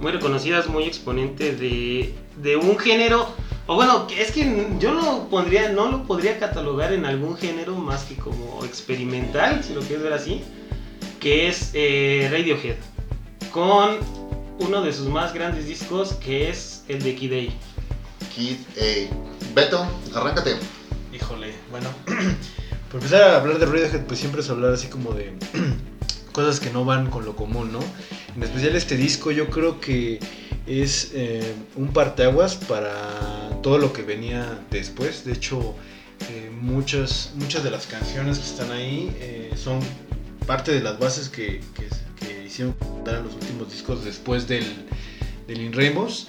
muy 0.00 0.12
reconocidas, 0.12 0.66
muy 0.68 0.84
exponente 0.84 1.54
de, 1.54 2.14
de 2.42 2.56
un 2.56 2.76
género, 2.78 3.28
o 3.66 3.74
bueno, 3.74 4.06
es 4.16 4.30
que 4.32 4.68
yo 4.78 4.94
lo 4.94 5.28
pondría, 5.28 5.70
no 5.70 5.90
lo 5.90 6.04
podría 6.04 6.38
catalogar 6.38 6.92
en 6.92 7.04
algún 7.04 7.36
género 7.36 7.74
más 7.76 8.04
que 8.04 8.14
como 8.16 8.64
experimental, 8.64 9.62
si 9.62 9.74
lo 9.74 9.80
quieres 9.80 10.02
ver 10.02 10.12
así, 10.12 10.42
que 11.20 11.48
es 11.48 11.70
eh, 11.74 12.28
Radiohead, 12.30 12.76
con 13.52 13.98
uno 14.58 14.82
de 14.82 14.92
sus 14.92 15.08
más 15.08 15.32
grandes 15.34 15.66
discos 15.66 16.12
que 16.14 16.48
es 16.50 16.82
el 16.88 17.02
de 17.02 17.14
Kid 17.14 17.32
A. 17.32 18.34
Kid 18.34 18.56
A. 18.78 19.54
Beto, 19.54 19.86
arráncate. 20.14 20.56
Híjole, 21.12 21.52
bueno. 21.70 21.88
Por 22.90 22.96
empezar 23.02 23.22
a 23.22 23.36
hablar 23.40 23.58
de 23.58 23.66
Radiohead, 23.66 24.04
pues 24.06 24.18
siempre 24.18 24.40
es 24.40 24.48
hablar 24.48 24.72
así 24.72 24.86
como 24.88 25.12
de 25.12 25.34
cosas 26.32 26.58
que 26.58 26.70
no 26.70 26.84
van 26.86 27.10
con 27.10 27.24
lo 27.24 27.36
común, 27.36 27.70
¿no? 27.72 27.80
En 28.34 28.42
especial 28.42 28.76
este 28.76 28.96
disco 28.96 29.30
yo 29.30 29.48
creo 29.50 29.78
que 29.80 30.20
es 30.66 31.10
eh, 31.14 31.54
un 31.76 31.92
parteaguas 31.92 32.56
para 32.56 33.50
todo 33.62 33.76
lo 33.78 33.92
que 33.92 34.02
venía 34.02 34.58
después. 34.70 35.24
De 35.24 35.32
hecho, 35.32 35.74
eh, 36.30 36.50
muchas, 36.60 37.32
muchas 37.34 37.62
de 37.62 37.70
las 37.70 37.86
canciones 37.86 38.38
que 38.38 38.44
están 38.44 38.70
ahí 38.72 39.14
eh, 39.20 39.52
son 39.62 39.80
parte 40.46 40.72
de 40.72 40.80
las 40.80 40.98
bases 40.98 41.28
que, 41.28 41.60
que- 41.74 41.88
que 41.88 42.07
hicieron 42.48 42.74
dar 43.04 43.20
los 43.22 43.34
últimos 43.34 43.70
discos 43.70 44.04
después 44.04 44.48
del, 44.48 44.64
del 45.46 45.60
In 45.60 45.72
Rainbows. 45.72 46.26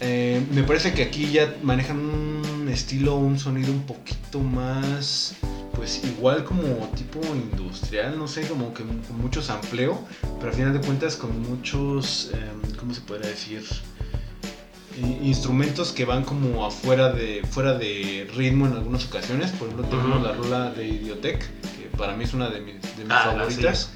Eh, 0.00 0.40
me 0.52 0.62
parece 0.62 0.94
que 0.94 1.02
aquí 1.02 1.30
ya 1.30 1.54
manejan 1.62 1.98
un 1.98 2.68
estilo, 2.70 3.16
un 3.16 3.38
sonido 3.38 3.70
un 3.70 3.82
poquito 3.82 4.40
más, 4.40 5.34
pues 5.74 6.02
igual 6.04 6.44
como 6.44 6.66
tipo 6.96 7.20
industrial, 7.34 8.16
no 8.18 8.26
sé, 8.26 8.46
como 8.48 8.72
que 8.72 8.82
con 8.82 9.20
mucho 9.20 9.42
sampleo, 9.42 10.00
pero 10.38 10.50
al 10.52 10.56
final 10.56 10.72
de 10.72 10.80
cuentas 10.80 11.16
con 11.16 11.42
muchos, 11.42 12.30
em, 12.32 12.72
¿cómo 12.78 12.94
se 12.94 13.02
podría 13.02 13.28
decir? 13.28 13.62
Instrumentos 15.22 15.92
que 15.92 16.04
van 16.04 16.24
como 16.24 16.66
afuera 16.66 17.12
de 17.12 17.42
fuera 17.48 17.74
de 17.74 18.28
ritmo 18.36 18.66
en 18.66 18.72
algunas 18.72 19.06
ocasiones 19.06 19.50
por 19.52 19.68
ejemplo 19.68 19.86
tenemos 19.88 20.20
la 20.22 20.32
rola 20.32 20.70
de 20.72 20.88
Idiotech 20.88 21.38
que 21.38 21.96
para 21.96 22.16
mí 22.16 22.24
es 22.24 22.34
una 22.34 22.50
de 22.50 22.60
mis, 22.60 22.74
de 22.98 23.04
mis 23.04 23.12
Ah, 23.12 23.22
favoritas 23.26 23.92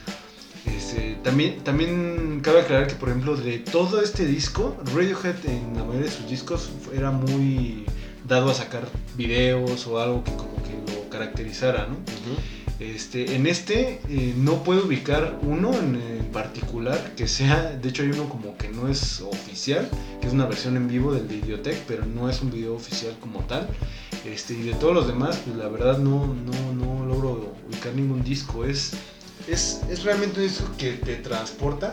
este, 0.95 1.17
también, 1.23 1.59
también 1.65 2.41
cabe 2.43 2.61
aclarar 2.61 2.87
que, 2.87 2.95
por 2.95 3.09
ejemplo, 3.09 3.37
de 3.37 3.59
todo 3.59 4.01
este 4.01 4.27
disco, 4.27 4.77
Radiohead 4.95 5.45
en 5.47 5.75
la 5.75 5.83
mayoría 5.83 6.03
de 6.03 6.11
sus 6.11 6.29
discos 6.29 6.71
era 6.95 7.11
muy 7.11 7.85
dado 8.29 8.51
a 8.51 8.55
sacar 8.55 8.89
videos 9.17 9.87
o 9.89 9.99
algo 9.99 10.23
que 10.23 10.31
como 10.33 10.55
que 10.63 10.93
lo 10.93 11.09
caracterizara, 11.11 11.89
¿no? 11.89 11.97
Este, 12.79 13.37
en 13.37 13.47
este 13.47 14.01
eh, 14.09 14.35
no 14.37 14.63
puedo 14.63 14.87
ubicar 14.87 15.39
uno 15.43 15.73
en, 15.75 15.95
en 15.95 16.27
particular 16.33 17.15
que 17.17 17.29
sea, 17.29 17.71
de 17.71 17.89
hecho 17.89 18.03
hay 18.03 18.11
uno 18.11 18.29
como 18.29 18.57
que 18.57 18.69
no 18.69 18.89
es 18.89 19.21
oficial, 19.21 19.89
que 20.21 20.27
es 20.27 20.33
una 20.33 20.47
versión 20.47 20.77
en 20.77 20.89
vivo 20.89 21.13
del 21.13 21.27
de 21.29 21.37
Idiotech, 21.37 21.79
pero 21.87 22.05
no 22.05 22.29
es 22.29 22.41
un 22.43 22.51
video 22.51 22.75
oficial 22.75 23.15
como 23.21 23.41
tal. 23.41 23.69
Este, 24.25 24.55
y 24.55 24.63
de 24.63 24.73
todos 24.75 24.95
los 24.95 25.07
demás, 25.07 25.41
pues 25.45 25.57
la 25.57 25.69
verdad 25.69 25.99
no, 25.99 26.27
no, 26.27 26.73
no 26.73 27.05
logro 27.05 27.55
ubicar 27.69 27.95
ningún 27.95 28.25
disco. 28.25 28.65
Es, 28.65 28.93
es, 29.49 29.81
es 29.91 30.03
realmente 30.03 30.41
un 30.41 30.47
disco 30.47 30.71
que 30.79 30.93
te 30.93 31.17
transporta. 31.17 31.93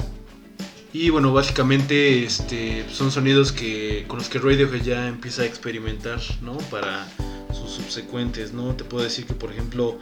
Y 0.93 1.09
bueno, 1.09 1.31
básicamente 1.31 2.23
este, 2.23 2.85
son 2.91 3.11
sonidos 3.11 3.51
que, 3.51 4.03
con 4.07 4.19
los 4.19 4.27
que 4.27 4.39
Radiohead 4.39 4.81
ya 4.81 5.07
empieza 5.07 5.43
a 5.43 5.45
experimentar, 5.45 6.19
¿no? 6.41 6.57
Para 6.69 7.07
sus 7.53 7.71
subsecuentes, 7.71 8.51
¿no? 8.51 8.75
Te 8.75 8.83
puedo 8.83 9.03
decir 9.03 9.25
que, 9.25 9.33
por 9.33 9.51
ejemplo, 9.53 9.99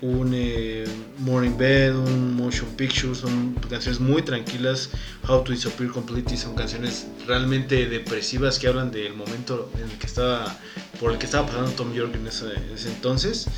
un 0.00 0.30
eh, 0.32 0.84
Morning 1.18 1.56
Bed, 1.56 1.96
un 1.96 2.36
Motion 2.36 2.68
Picture, 2.76 3.16
son 3.16 3.54
canciones 3.68 3.98
muy 3.98 4.22
tranquilas. 4.22 4.90
How 5.26 5.42
to 5.42 5.50
Disappear 5.50 5.90
Completely 5.90 6.36
son 6.36 6.54
canciones 6.54 7.08
realmente 7.26 7.86
depresivas 7.86 8.60
que 8.60 8.68
hablan 8.68 8.92
del 8.92 9.14
momento 9.14 9.72
en 9.76 9.90
el 9.90 9.98
que 9.98 10.06
estaba, 10.06 10.56
por 11.00 11.10
el 11.10 11.18
que 11.18 11.26
estaba 11.26 11.46
pasando 11.46 11.72
Tom 11.72 11.92
York 11.92 12.14
en 12.14 12.28
ese, 12.28 12.46
en 12.54 12.70
ese 12.72 12.90
entonces. 12.90 13.48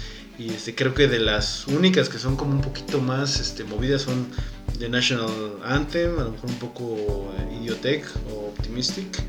Y 0.41 0.55
este, 0.55 0.75
creo 0.75 0.95
que 0.95 1.07
de 1.07 1.19
las 1.19 1.67
únicas 1.67 2.09
que 2.09 2.19
son 2.19 2.35
como 2.35 2.53
un 2.53 2.63
poquito 2.63 2.99
más 2.99 3.39
este, 3.41 3.63
movidas 3.63 4.01
son 4.03 4.27
The 4.79 4.89
National 4.89 5.29
Anthem, 5.63 6.19
a 6.19 6.25
lo 6.25 6.31
mejor 6.31 6.49
un 6.49 6.59
poco 6.59 7.35
eh, 7.37 7.59
Idiotech 7.61 8.07
o 8.31 8.47
Optimistic. 8.49 9.23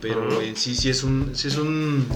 Pero 0.00 0.28
Ujú. 0.28 0.40
en 0.40 0.54
sí, 0.54 0.76
sí 0.76 0.88
es 0.88 1.02
un. 1.02 1.32
Sí 1.34 1.48
es 1.48 1.56
un 1.56 2.06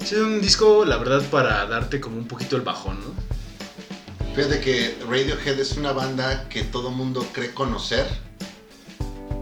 sí 0.00 0.14
es 0.14 0.22
un 0.22 0.40
disco, 0.40 0.86
la 0.86 0.96
verdad, 0.96 1.22
para 1.30 1.66
darte 1.66 2.00
como 2.00 2.16
un 2.16 2.26
poquito 2.26 2.56
el 2.56 2.62
bajón, 2.62 2.98
¿no? 3.00 4.34
Fíjate 4.34 4.60
que 4.60 4.96
Radiohead 5.06 5.60
es 5.60 5.76
una 5.76 5.92
banda 5.92 6.48
que 6.48 6.62
todo 6.62 6.90
mundo 6.90 7.26
cree 7.34 7.52
conocer, 7.52 8.06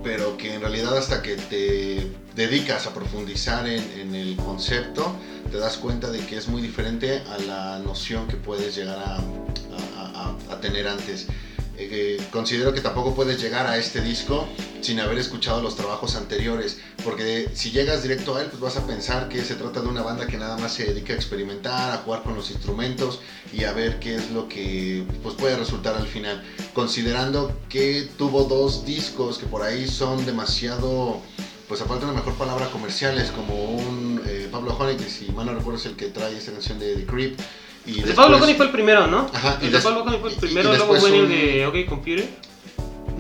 pero 0.03 0.37
que 0.37 0.55
en 0.55 0.61
realidad 0.61 0.97
hasta 0.97 1.23
que 1.23 1.37
te 1.37 2.11
dedicas 2.35 2.87
a 2.87 2.95
profundizar 2.95 3.67
en, 3.69 4.15
el 4.15 4.37
concepto, 4.37 5.15
te 5.51 5.59
das 5.59 5.77
cuenta 5.77 6.11
de 6.11 6.25
que 6.27 6.37
es 6.37 6.49
muy 6.49 6.63
diferente 6.63 7.23
a 7.31 7.39
la 7.39 7.79
noción 7.81 8.29
que 8.29 8.37
puedes 8.37 8.75
llegar 8.75 8.99
a 8.99 10.61
tener 10.61 10.89
antes. 10.89 11.27
Eh, 11.81 12.29
considero 12.31 12.73
que 12.73 12.81
tampoco 12.81 13.15
puedes 13.15 13.41
llegar 13.41 13.67
a 13.67 13.77
este 13.77 14.01
disco 14.01 14.47
sin 14.81 15.01
haber 15.01 15.19
escuchado 15.19 15.63
los 15.63 15.77
trabajos 15.77 16.17
anteriores, 16.17 16.79
porque 17.05 17.51
si 17.55 17.71
llegas 17.71 18.03
directo 18.03 18.37
a 18.37 18.43
él, 18.43 18.49
pues 18.49 18.61
vas 18.61 18.77
a 18.77 18.87
pensar 18.87 19.29
que 19.29 19.43
se 19.43 19.55
trata 19.55 19.81
de 19.81 19.89
una 19.89 20.03
banda 20.03 20.27
que 20.27 20.37
nada 20.37 20.57
más 20.57 20.75
se 20.75 20.85
dedica 20.85 21.13
a 21.13 21.17
experimentar, 21.17 21.93
a 21.93 21.99
jugar 21.99 22.23
con 22.23 22.35
los 22.35 22.51
instrumentos 22.51 23.21
y 23.53 23.65
a 23.65 23.73
ver 23.73 23.99
qué 23.99 24.17
es 24.17 24.31
lo 24.31 24.49
que 24.49 25.05
pues, 25.23 25.35
puede 25.35 25.57
resultar 25.57 25.95
al 25.97 26.07
final. 26.07 26.43
Considerando 26.75 27.59
que 27.69 28.09
tuvo 28.17 28.45
dos 28.45 28.85
discos 28.85 29.39
que 29.39 29.47
por 29.47 29.63
ahí 29.63 29.87
son 29.87 30.25
demasiado 30.27 31.21
pues 31.71 31.81
aparte 31.83 32.05
de 32.05 32.11
una 32.11 32.19
mejor 32.19 32.35
palabra 32.35 32.67
comerciales 32.71 33.31
como 33.31 33.55
un 33.55 34.21
eh, 34.27 34.49
Pablo 34.51 34.77
Honey, 34.77 34.97
que 34.97 35.09
si 35.09 35.31
mal 35.31 35.47
no 35.47 35.55
recuerdo 35.55 35.79
es 35.79 35.87
el 35.87 35.95
que 35.95 36.07
trae 36.07 36.37
esta 36.37 36.51
canción 36.51 36.81
de 36.81 36.97
The 36.97 37.07
Creep. 37.07 37.39
Y 37.87 38.01
el 38.01 38.07
de 38.09 38.15
Pablo 38.15 38.37
Honey 38.37 38.55
fue 38.55 38.67
el 38.67 38.73
primero, 38.73 39.07
¿no? 39.07 39.31
Ajá. 39.33 39.59
El 39.63 39.73
de 39.73 39.79
Pablo 39.79 40.03
Honey 40.03 40.21
fue 40.21 40.31
el 40.31 40.37
primero, 40.37 40.75
luego 40.75 40.97
fue 40.97 41.19
el 41.19 41.29
de 41.29 41.67
OK 41.67 41.89
Computer. 41.89 42.29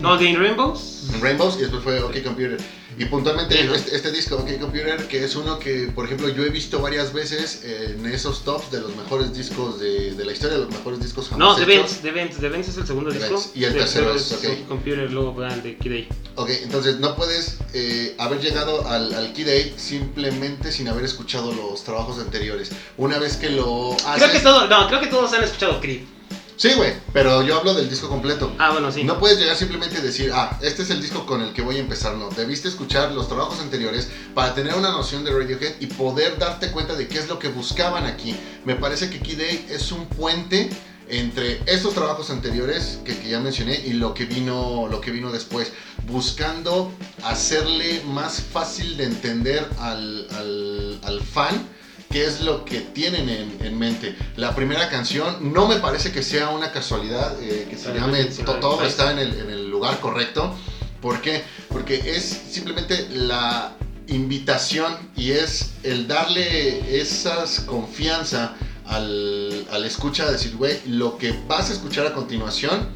No, 0.01 0.16
de 0.16 0.25
In 0.27 0.38
Rainbows. 0.38 1.11
In 1.14 1.20
Rainbows 1.20 1.57
y 1.57 1.61
después 1.61 1.83
fue 1.83 2.01
OK 2.01 2.23
Computer. 2.23 2.59
Y 2.98 3.05
puntualmente 3.07 3.61
este, 3.74 3.96
este, 3.96 4.12
disco, 4.12 4.37
OK 4.37 4.59
Computer, 4.59 5.07
que 5.09 5.24
es 5.24 5.37
uno 5.37 5.59
que, 5.59 5.90
por 5.94 6.05
ejemplo, 6.05 6.29
yo 6.29 6.44
he 6.44 6.50
visto 6.50 6.81
varias 6.81 7.12
veces 7.12 7.62
en 7.64 8.05
esos 8.07 8.44
tops 8.44 8.70
de 8.70 8.81
los 8.81 8.94
mejores 8.96 9.35
discos 9.35 9.81
de, 9.81 10.14
de 10.14 10.24
la 10.24 10.33
historia, 10.33 10.59
de 10.59 10.64
los 10.64 10.70
mejores 10.70 11.00
discos 11.00 11.29
jamás 11.29 11.38
No, 11.38 11.57
The 11.57 11.64
Vents, 11.64 12.00
The 12.00 12.11
Vents, 12.11 12.38
The 12.38 12.48
Vents 12.48 12.68
es 12.68 12.76
el 12.76 12.87
segundo 12.87 13.11
disco. 13.11 13.42
Y 13.55 13.64
el 13.64 13.74
tercero 13.74 14.14
es 14.14 14.33
OK 14.33 14.68
Computer, 14.68 15.11
luego 15.11 15.44
el 15.44 15.62
de 15.62 15.76
Kid 15.76 16.09
A. 16.09 16.42
Ok, 16.42 16.50
entonces 16.62 16.98
no 17.00 17.16
puedes 17.16 17.59
eh, 17.72 18.14
haber 18.18 18.40
llegado 18.40 18.87
al, 18.87 19.12
al 19.14 19.33
Kid 19.33 19.48
A 19.48 19.79
simplemente 19.79 20.72
sin 20.72 20.88
haber 20.88 21.05
escuchado 21.05 21.53
los 21.53 21.85
trabajos 21.85 22.18
anteriores. 22.18 22.70
Una 22.96 23.18
vez 23.18 23.37
que 23.37 23.50
lo 23.50 23.92
haces... 24.07 24.22
Creo 24.22 24.33
que, 24.33 24.40
todo, 24.40 24.68
no, 24.68 24.88
creo 24.88 25.00
que 25.00 25.07
todos 25.07 25.33
han 25.33 25.44
escuchado 25.44 25.81
Creep. 25.81 26.19
Sí, 26.61 26.75
güey, 26.75 26.92
pero 27.14 27.40
yo 27.40 27.57
hablo 27.57 27.73
del 27.73 27.88
disco 27.88 28.11
completo. 28.11 28.55
Ah, 28.59 28.73
bueno, 28.73 28.92
sí. 28.92 29.03
No 29.03 29.18
puedes 29.18 29.38
llegar 29.38 29.57
simplemente 29.57 29.96
a 29.96 30.03
decir, 30.03 30.31
ah, 30.35 30.59
este 30.61 30.83
es 30.83 30.90
el 30.90 31.01
disco 31.01 31.25
con 31.25 31.40
el 31.40 31.55
que 31.55 31.62
voy 31.62 31.79
a 31.79 31.81
empezar, 31.81 32.16
no. 32.16 32.29
Debiste 32.29 32.68
escuchar 32.68 33.12
los 33.12 33.29
trabajos 33.29 33.61
anteriores 33.61 34.11
para 34.35 34.55
tener 34.55 34.75
una 34.75 34.90
noción 34.90 35.25
de 35.25 35.31
Radiohead 35.31 35.77
y 35.81 35.87
poder 35.87 36.37
darte 36.37 36.70
cuenta 36.70 36.96
de 36.96 37.09
qué 37.09 37.16
es 37.16 37.29
lo 37.29 37.38
que 37.38 37.49
buscaban 37.49 38.05
aquí. 38.05 38.37
Me 38.66 38.75
parece 38.75 39.09
que 39.09 39.20
Kid 39.20 39.40
A 39.40 39.73
es 39.73 39.90
un 39.90 40.05
puente 40.05 40.68
entre 41.09 41.62
estos 41.64 41.94
trabajos 41.94 42.29
anteriores 42.29 42.99
que, 43.07 43.16
ya 43.27 43.40
mencioné 43.40 43.81
y 43.87 43.94
lo 43.94 44.12
que 44.12 44.27
vino 44.27 44.87
lo 44.87 45.01
que 45.01 45.12
vino 45.12 45.33
después 45.33 45.73
buscando 46.07 46.92
hacerle 47.25 48.03
más 48.05 48.38
fácil 48.38 48.99
de 48.99 49.05
entender 49.05 49.66
al, 49.79 50.29
al, 50.37 51.01
al 51.05 51.23
fan 51.23 51.80
qué 52.11 52.27
es 52.27 52.40
lo 52.40 52.64
que 52.64 52.81
tienen 52.81 53.29
en, 53.61 53.79
mente. 53.79 54.16
La 54.37 54.55
primera 54.55 54.88
canción 54.88 55.53
no 55.53 55.68
me 55.68 55.77
parece 55.77 56.11
que 56.11 56.23
sea 56.23 56.51
una 56.51 56.73
casualidad, 56.73 57.40
eh, 57.40 57.68
que 57.70 57.79
se 57.79 57.94
llame 57.94 58.25
Todo 58.25 58.83
está 58.83 59.12
en 59.12 59.18
el, 59.20 59.70
lugar 59.70 60.01
correcto. 60.01 60.55
¿Por 61.01 61.23
qué? 61.23 61.44
Porque 61.68 62.16
es 62.16 62.25
simplemente 62.25 63.09
la 63.11 63.77
invitación 64.09 64.92
y 65.16 65.31
es 65.31 65.75
el 65.85 66.09
darle 66.09 67.01
esa 67.01 67.44
confianza 67.64 68.57
al, 68.87 69.66
al 69.70 69.85
escucha, 69.85 70.29
decir, 70.29 70.57
güey, 70.57 70.81
lo 70.87 71.16
que 71.16 71.33
vas 71.46 71.70
a 71.70 71.75
escuchar 71.75 72.07
a 72.07 72.12
continuación 72.12 72.88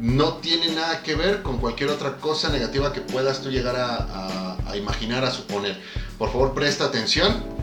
no 0.00 0.34
tiene 0.38 0.68
nada 0.72 1.02
que 1.02 1.14
ver 1.14 1.42
con 1.42 1.58
cualquier 1.58 1.90
otra 1.90 2.16
cosa 2.16 2.48
negativa 2.48 2.94
que 2.94 3.02
puedas 3.02 3.42
tú 3.42 3.50
llegar 3.50 3.76
a, 3.76 4.56
a 4.66 4.76
imaginar, 4.76 5.24
a 5.26 5.30
suponer. 5.30 5.78
Por 6.16 6.32
favor, 6.32 6.54
presta 6.54 6.86
atención 6.86 7.58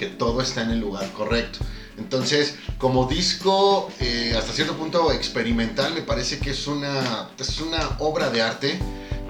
que 0.00 0.06
todo 0.06 0.40
está 0.40 0.62
en 0.62 0.70
el 0.70 0.80
lugar 0.80 1.12
correcto. 1.12 1.58
Entonces, 1.98 2.54
como 2.78 3.04
disco 3.04 3.92
eh, 4.00 4.34
hasta 4.34 4.54
cierto 4.54 4.74
punto 4.74 5.12
experimental, 5.12 5.92
me 5.92 6.00
parece 6.00 6.38
que 6.38 6.52
es 6.52 6.66
una, 6.66 7.28
es 7.38 7.60
una 7.60 7.96
obra 7.98 8.30
de 8.30 8.40
arte. 8.40 8.78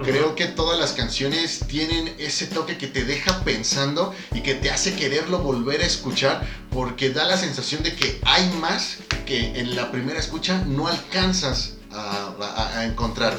Creo 0.01 0.33
que 0.33 0.45
todas 0.45 0.79
las 0.79 0.93
canciones 0.93 1.59
tienen 1.67 2.15
ese 2.17 2.47
toque 2.47 2.77
que 2.77 2.87
te 2.87 3.03
deja 3.03 3.43
pensando 3.43 4.15
y 4.33 4.39
que 4.39 4.55
te 4.55 4.71
hace 4.71 4.95
quererlo 4.95 5.39
volver 5.39 5.81
a 5.81 5.85
escuchar 5.85 6.47
porque 6.71 7.09
da 7.09 7.27
la 7.27 7.35
sensación 7.35 7.83
de 7.83 7.93
que 7.93 8.21
hay 8.23 8.49
más 8.61 8.99
que 9.25 9.59
en 9.59 9.75
la 9.75 9.91
primera 9.91 10.19
escucha 10.19 10.63
no 10.65 10.87
alcanzas 10.87 11.73
a, 11.91 12.85
encontrar. 12.85 13.37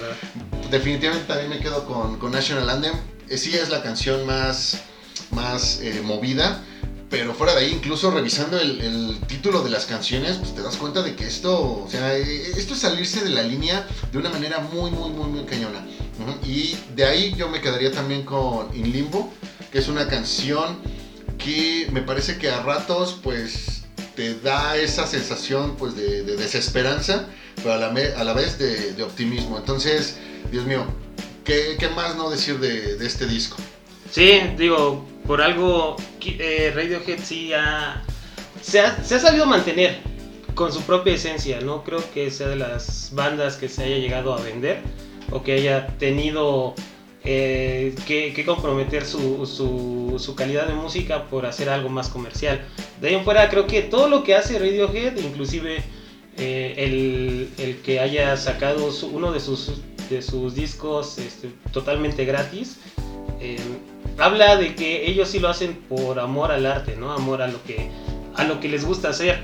Definitivamente 0.71 1.27
también 1.27 1.49
me 1.49 1.61
quedo 1.61 1.87
con, 1.87 2.31
National 2.31 2.69
Anthem. 2.69 2.95
Eh, 3.31 3.39
sí 3.39 3.57
es 3.57 3.71
la 3.71 3.83
canción 3.83 4.27
más, 4.27 4.83
más 5.31 5.81
eh, 5.81 6.03
movida 6.05 6.63
pero 7.13 7.35
fuera 7.35 7.55
de 7.55 7.67
ahí, 7.67 7.73
incluso 7.75 8.11
revisando 8.11 8.59
el, 8.59 9.19
título 9.29 9.63
de 9.63 9.69
las 9.69 9.85
canciones, 9.85 10.39
pues 10.39 10.55
te 10.55 10.63
das 10.63 10.79
cuenta 10.79 11.03
de 11.03 11.15
que 11.15 11.27
esto, 11.27 11.85
o 11.85 11.87
sea, 11.87 12.17
eh, 12.17 12.53
esto 12.57 12.73
es 12.73 12.81
salirse 12.81 13.23
de 13.23 13.29
la 13.29 13.43
línea 13.43 13.87
de 14.11 14.17
una 14.17 14.31
manera 14.31 14.61
muy, 14.61 14.91
muy, 14.91 15.11
muy, 15.11 15.27
muy 15.27 15.45
cañona. 15.45 15.87
Y 16.43 16.75
de 16.97 17.05
ahí 17.05 17.35
yo 17.37 17.51
me 17.51 17.61
quedaría 17.61 17.93
también 17.93 18.25
con 18.25 18.75
In 18.75 18.91
Limbo, 18.91 19.31
que 19.71 19.79
es 19.79 19.89
una 19.89 20.09
canción 20.09 20.79
que 21.37 21.87
me 21.93 22.01
parece 22.01 22.39
que 22.39 22.49
a 22.49 22.63
ratos, 22.63 23.19
pues, 23.23 23.83
te 24.17 24.35
da 24.37 24.79
esa 24.79 25.07
sensación, 25.07 25.77
pues, 25.77 25.95
de, 25.95 26.23
desesperanza, 26.23 27.27
pero 27.57 27.75
a 27.75 27.77
la, 27.77 27.89
a 27.89 28.25
la 28.25 28.33
vez 28.33 28.59
de, 28.59 29.03
optimismo. 29.03 29.59
Entonces, 29.59 30.17
Dios 30.51 30.65
mío, 30.65 30.87
¿qué, 31.45 31.77
más 31.95 32.17
no 32.17 32.31
decir 32.31 32.59
de, 32.59 32.97
de 32.97 33.07
este 33.07 33.27
disco? 33.27 33.59
Sí, 34.13 34.43
digo, 34.59 35.07
por 35.27 35.41
algo 35.41 35.97
eh, 36.21 36.71
Radiohead 36.75 37.19
sí 37.25 37.51
ha, 37.55 38.03
se, 38.61 38.79
ha, 38.79 39.03
sabido 39.03 39.47
mantener 39.47 40.01
con 40.55 40.71
su 40.71 40.83
propia 40.83 41.15
esencia. 41.15 41.63
No 41.63 41.83
creo 41.83 42.03
que 42.13 42.31
sea 42.31 42.49
de 42.49 42.57
las 42.57 43.09
bandas 43.15 43.57
que 43.57 43.71
se 43.71 43.85
haya 43.85 43.97
llegado 43.97 44.35
a 44.35 44.43
vender 44.43 44.83
o 45.31 45.43
que 45.43 45.55
haya 45.55 45.87
tenido 45.97 46.75
eh, 47.25 47.95
que, 48.07 48.45
comprometer 48.45 49.07
su, 49.07 49.47
su, 49.47 50.35
calidad 50.35 50.67
de 50.67 50.75
música 50.75 51.25
por 51.31 51.47
hacer 51.47 51.71
algo 51.71 51.89
más 51.89 52.11
comercial. 52.11 52.61
De 53.01 53.09
ahí 53.09 53.15
en 53.15 53.25
fuera 53.25 53.49
creo 53.49 53.67
que 53.67 53.81
todo 53.81 54.11
lo 54.11 54.25
que 54.25 54.35
hace 54.35 54.59
Radiohead, 54.59 55.17
inclusive 55.17 55.83
eh, 56.37 56.75
el, 56.77 57.49
el, 57.57 57.77
que 57.79 57.99
haya 57.99 58.37
sacado 58.37 58.91
uno 59.11 59.33
de 59.33 59.41
sus, 59.41 59.81
de 60.11 60.21
sus 60.21 60.55
discos 60.55 61.17
este, 61.17 61.49
totalmente 61.73 62.27
gratis, 62.27 62.77
habla 64.23 64.57
de 64.57 64.75
que 64.75 65.11
ellos 65.11 65.29
sí 65.29 65.41
lo 65.41 65.49
hacen 65.49 65.75
por 65.89 66.21
amor 66.21 66.53
al 66.53 66.65
arte, 66.65 66.97
¿no? 66.97 67.13
Amor 67.13 67.43
a 67.43 67.49
lo 67.49 67.63
que, 67.65 67.91
a 68.37 68.45
lo 68.45 68.61
que 68.61 68.69
les 68.69 68.85
gusta 68.85 69.09
hacer. 69.09 69.41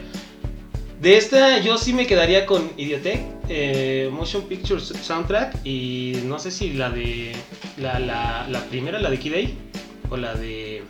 De 1.00 1.16
esta 1.16 1.58
yo 1.58 1.78
sí 1.78 1.92
me 1.92 2.06
quedaría 2.06 2.46
con 2.46 2.70
Idiotech, 2.76 3.20
eh, 3.48 4.08
Motion 4.12 4.42
Picture 4.42 4.80
Soundtrack 4.80 5.64
y 5.64 6.20
no 6.24 6.38
sé 6.38 6.50
si 6.50 6.72
la 6.74 6.90
de 6.90 7.32
la, 7.76 8.64
primera, 8.70 9.00
la 9.00 9.10
de 9.10 9.18
Kid 9.18 9.34
A, 9.34 10.14
o 10.14 10.16
la 10.16 10.34
de 10.34 10.82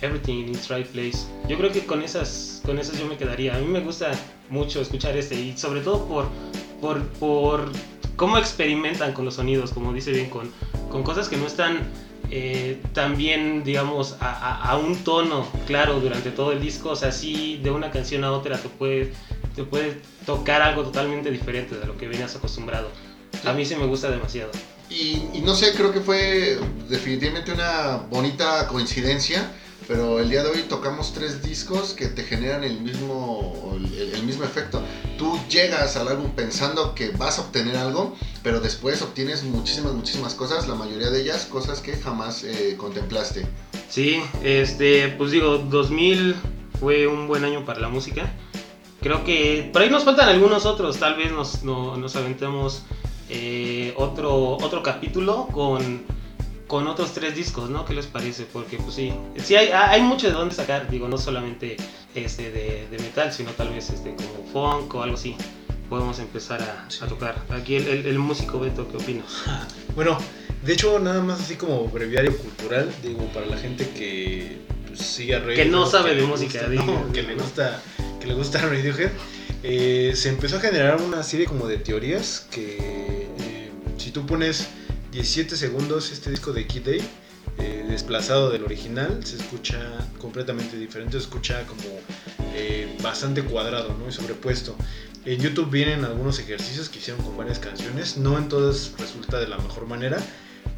Everything 0.00 0.46
in 0.46 0.48
its 0.50 0.68
Right 0.68 0.86
Place. 0.86 1.26
Yo 1.48 1.56
creo 1.56 1.72
que 1.72 1.84
con 1.86 2.02
esas, 2.02 2.62
con 2.64 2.78
esas 2.78 2.98
yo 3.00 3.06
me 3.06 3.16
quedaría. 3.16 3.56
A 3.56 3.58
mí 3.58 3.66
me 3.66 3.80
gusta 3.80 4.12
mucho 4.48 4.80
escuchar 4.80 5.16
este 5.16 5.34
y 5.34 5.56
sobre 5.56 5.80
todo 5.80 6.06
por, 6.06 6.28
por, 6.80 7.02
por 7.18 7.72
cómo 8.14 8.38
experimentan 8.38 9.12
con 9.12 9.24
los 9.24 9.34
sonidos, 9.34 9.72
como 9.72 9.92
dice 9.92 10.12
bien, 10.12 10.30
con, 10.30 10.50
con 10.88 11.02
cosas 11.02 11.28
que 11.28 11.36
no 11.36 11.46
están 11.46 11.78
eh, 12.30 12.82
también, 12.92 13.64
digamos, 13.64 14.16
a, 14.20 14.76
un 14.76 14.96
tono 15.04 15.46
claro 15.66 16.00
durante 16.00 16.30
todo 16.30 16.52
el 16.52 16.60
disco. 16.60 16.90
O 16.90 16.96
sea, 16.96 17.12
sí, 17.12 17.60
de 17.62 17.70
una 17.70 17.90
canción 17.90 18.24
a 18.24 18.32
otra 18.32 18.58
te 18.58 18.68
puede, 18.68 19.12
te 19.54 19.64
puede 19.64 20.00
tocar 20.26 20.62
algo 20.62 20.82
totalmente 20.82 21.30
diferente 21.30 21.78
de 21.78 21.86
lo 21.86 21.96
que 21.96 22.08
venías 22.08 22.36
acostumbrado. 22.36 22.90
A 23.44 23.52
mí 23.52 23.64
sí 23.64 23.76
me 23.76 23.86
gusta 23.86 24.10
demasiado. 24.10 24.50
Y, 24.90 25.22
y 25.34 25.42
no 25.44 25.54
sé, 25.54 25.72
creo 25.74 25.92
que 25.92 26.00
fue 26.00 26.58
definitivamente 26.88 27.52
una 27.52 27.98
bonita 28.10 28.66
coincidencia 28.68 29.50
pero 29.88 30.20
el 30.20 30.28
día 30.28 30.42
de 30.42 30.50
hoy 30.50 30.64
tocamos 30.68 31.14
tres 31.14 31.42
discos 31.42 31.94
que 31.94 32.08
te 32.08 32.22
generan 32.22 32.62
el 32.62 32.78
mismo, 32.82 33.74
el, 33.74 34.22
mismo 34.22 34.44
efecto. 34.44 34.82
Tú 35.16 35.40
llegas 35.48 35.96
al 35.96 36.08
álbum 36.08 36.30
pensando 36.32 36.94
que 36.94 37.08
vas 37.08 37.38
a 37.38 37.42
obtener 37.42 37.74
algo, 37.74 38.14
pero 38.42 38.60
después 38.60 39.00
obtienes 39.00 39.44
muchísimas, 39.44 39.94
muchísimas 39.94 40.34
cosas, 40.34 40.68
la 40.68 40.74
mayoría 40.74 41.08
de 41.08 41.22
ellas 41.22 41.46
cosas 41.46 41.80
que 41.80 41.96
jamás 41.96 42.44
eh, 42.44 42.74
contemplaste. 42.76 43.46
Sí, 43.88 44.20
este, 44.44 45.08
pues 45.16 45.30
digo, 45.30 45.56
2000 45.56 46.36
fue 46.78 47.06
un 47.06 47.26
buen 47.26 47.44
año 47.44 47.64
para 47.64 47.80
la 47.80 47.88
música. 47.88 48.30
Creo 49.00 49.24
que 49.24 49.70
por 49.72 49.80
ahí 49.80 49.88
nos 49.88 50.04
faltan 50.04 50.28
algunos 50.28 50.66
otros, 50.66 50.98
tal 50.98 51.16
vez 51.16 51.32
nos, 51.32 51.62
nos 51.62 52.14
aventemos 52.14 52.82
eh, 53.30 53.94
otro, 53.96 54.58
otro 54.58 54.82
capítulo 54.82 55.46
con 55.46 56.17
con 56.68 56.86
otros 56.86 57.12
tres 57.12 57.34
discos, 57.34 57.70
¿no? 57.70 57.84
¿Qué 57.84 57.94
les 57.94 58.06
parece? 58.06 58.44
Porque 58.44 58.76
pues 58.76 58.94
sí, 58.94 59.12
sí 59.42 59.56
hay, 59.56 59.70
hay 59.70 60.02
mucho 60.02 60.28
de 60.28 60.34
dónde 60.34 60.54
sacar, 60.54 60.88
digo, 60.88 61.08
no 61.08 61.18
solamente 61.18 61.76
este 62.14 62.52
de, 62.52 62.86
de 62.90 62.98
metal, 62.98 63.32
sino 63.32 63.50
tal 63.52 63.70
vez 63.70 63.90
este 63.90 64.14
como 64.14 64.46
funk 64.52 64.94
o 64.94 65.02
algo 65.02 65.16
así. 65.16 65.34
Podemos 65.88 66.18
empezar 66.18 66.60
a, 66.62 66.86
a 67.04 67.08
tocar. 67.08 67.42
Aquí 67.48 67.76
el, 67.76 68.06
el, 68.06 68.18
músico 68.18 68.60
Beto, 68.60 68.86
¿qué 68.88 68.98
opinas? 68.98 69.42
Bueno, 69.96 70.16
de 70.62 70.74
hecho, 70.74 71.00
nada 71.00 71.22
más 71.22 71.40
así 71.40 71.56
como 71.56 71.88
breviario 71.88 72.36
cultural, 72.36 72.88
digo, 73.02 73.24
para 73.32 73.46
la 73.46 73.56
gente 73.56 73.88
que 73.88 74.58
pues, 74.86 75.00
sigue 75.00 75.34
a 75.34 75.44
Que 75.44 75.64
no 75.64 75.86
sabe 75.86 76.14
de 76.14 76.22
música, 76.22 76.68
digo. 76.68 77.10
que 77.12 77.22
le 77.22 77.34
gusta, 77.34 77.82
que 78.20 78.26
le 78.26 78.34
gusta 78.34 78.60
Radiohead. 78.60 79.10
Eh, 79.64 80.12
se 80.14 80.28
empezó 80.28 80.58
a 80.58 80.60
generar 80.60 81.00
una 81.00 81.24
serie 81.24 81.46
como 81.46 81.66
de 81.66 81.78
teorías 81.78 82.46
que 82.48 83.26
Si 83.96 84.12
tú 84.12 84.24
pones 84.24 84.68
17 85.18 85.56
segundos 85.56 86.12
este 86.12 86.30
disco 86.30 86.52
de 86.52 86.64
Kid 86.68 86.82
Day, 86.82 87.00
eh, 87.58 87.84
desplazado 87.88 88.50
del 88.50 88.62
original, 88.62 89.18
se 89.24 89.34
escucha 89.34 89.76
completamente 90.20 90.76
diferente, 90.76 91.14
se 91.14 91.24
escucha 91.24 91.66
como 91.66 91.82
eh, 92.54 92.96
bastante 93.02 93.42
cuadrado 93.42 93.96
¿no? 93.98 94.08
y 94.08 94.12
sobrepuesto. 94.12 94.76
En 95.24 95.40
YouTube 95.40 95.70
vienen 95.70 96.04
algunos 96.04 96.38
ejercicios 96.38 96.88
que 96.88 97.00
hicieron 97.00 97.20
con 97.24 97.36
varias 97.36 97.58
canciones, 97.58 98.16
no 98.16 98.38
en 98.38 98.48
todas 98.48 98.92
resulta 98.96 99.40
de 99.40 99.48
la 99.48 99.58
mejor 99.58 99.88
manera, 99.88 100.18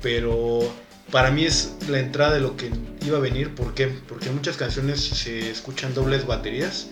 pero 0.00 0.72
para 1.10 1.30
mí 1.30 1.44
es 1.44 1.74
la 1.90 2.00
entrada 2.00 2.32
de 2.32 2.40
lo 2.40 2.56
que 2.56 2.70
iba 3.04 3.18
a 3.18 3.20
venir. 3.20 3.54
¿Por 3.54 3.74
qué? 3.74 3.88
Porque 3.88 4.30
muchas 4.30 4.56
canciones 4.56 5.00
se 5.00 5.50
escuchan 5.50 5.92
dobles 5.92 6.26
baterías 6.26 6.86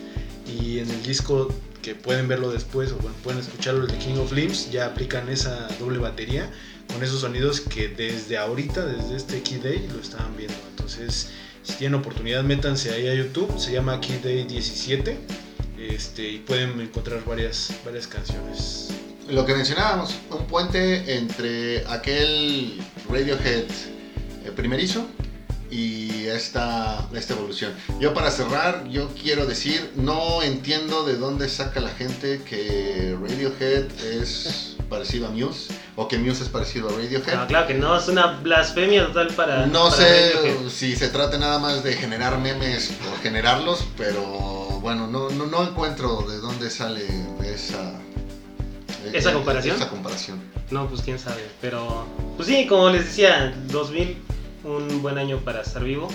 y 0.46 0.80
en 0.80 0.90
el 0.90 1.02
disco 1.02 1.48
que 1.80 1.94
pueden 1.94 2.28
verlo 2.28 2.50
después 2.50 2.92
o 2.92 2.96
bueno, 2.96 3.16
pueden 3.22 3.40
escucharlo 3.40 3.84
el 3.84 3.90
de 3.90 3.96
King 3.96 4.18
of 4.18 4.32
Limbs 4.32 4.70
ya 4.70 4.84
aplican 4.84 5.30
esa 5.30 5.68
doble 5.78 5.98
batería 5.98 6.50
con 6.92 7.02
esos 7.02 7.20
sonidos 7.20 7.60
que 7.60 7.88
desde 7.88 8.38
ahorita, 8.38 8.84
desde 8.84 9.16
este 9.16 9.42
Key 9.42 9.58
Day 9.58 9.88
lo 9.92 10.00
estaban 10.00 10.36
viendo. 10.36 10.56
Entonces, 10.70 11.30
si 11.62 11.74
tienen 11.74 12.00
oportunidad, 12.00 12.42
métanse 12.42 12.90
ahí 12.92 13.08
a 13.08 13.14
YouTube, 13.14 13.58
se 13.58 13.72
llama 13.72 14.00
Key 14.00 14.20
Day 14.22 14.44
17 14.44 15.18
este, 15.78 16.28
y 16.28 16.38
pueden 16.38 16.80
encontrar 16.80 17.24
varias, 17.24 17.72
varias 17.84 18.06
canciones. 18.06 18.88
Lo 19.28 19.44
que 19.44 19.54
mencionábamos, 19.54 20.14
un 20.30 20.46
puente 20.46 21.16
entre 21.16 21.86
aquel 21.86 22.80
Radiohead 23.08 23.64
eh, 24.44 24.52
primerizo 24.56 25.06
y 25.70 26.26
esta, 26.26 27.08
esta 27.14 27.34
evolución. 27.34 27.72
Yo 28.00 28.14
para 28.14 28.30
cerrar, 28.30 28.88
yo 28.88 29.08
quiero 29.20 29.46
decir, 29.46 29.92
no 29.96 30.42
entiendo 30.42 31.04
de 31.04 31.16
dónde 31.16 31.48
saca 31.48 31.80
la 31.80 31.90
gente 31.90 32.42
que 32.48 33.16
Radiohead 33.20 33.90
es 34.02 34.76
parecido 34.88 35.26
a 35.26 35.30
Muse 35.30 35.72
o 35.96 36.08
que 36.08 36.18
Muse 36.18 36.44
es 36.44 36.48
parecido 36.48 36.88
a 36.88 36.92
Radiohead. 36.92 37.34
No, 37.34 37.46
claro 37.46 37.66
que 37.66 37.74
no, 37.74 37.96
es 37.96 38.08
una 38.08 38.38
blasfemia 38.38 39.06
total 39.06 39.28
para. 39.28 39.66
No 39.66 39.90
para 39.90 39.96
sé 39.96 40.32
Radiohead. 40.34 40.68
si 40.70 40.96
se 40.96 41.08
trata 41.08 41.38
nada 41.38 41.58
más 41.58 41.82
de 41.82 41.94
generar 41.94 42.38
memes 42.38 42.92
por 43.02 43.18
generarlos, 43.20 43.84
pero 43.96 44.78
bueno, 44.80 45.06
no, 45.06 45.28
no, 45.30 45.46
no 45.46 45.62
encuentro 45.62 46.22
de 46.22 46.38
dónde 46.38 46.70
sale 46.70 47.04
esa... 47.44 47.94
¿Esa 49.12 49.32
comparación? 49.32 49.76
Esa 49.76 49.88
comparación. 49.88 50.40
No, 50.70 50.86
pues 50.88 51.00
quién 51.02 51.18
sabe. 51.18 51.46
Pero, 51.60 52.06
pues 52.36 52.48
sí, 52.48 52.66
como 52.66 52.90
les 52.90 53.06
decía, 53.06 53.54
2000, 53.68 54.18
un 54.76 55.02
buen 55.02 55.18
año 55.18 55.38
para 55.38 55.62
estar 55.62 55.82
vivo 55.82 56.08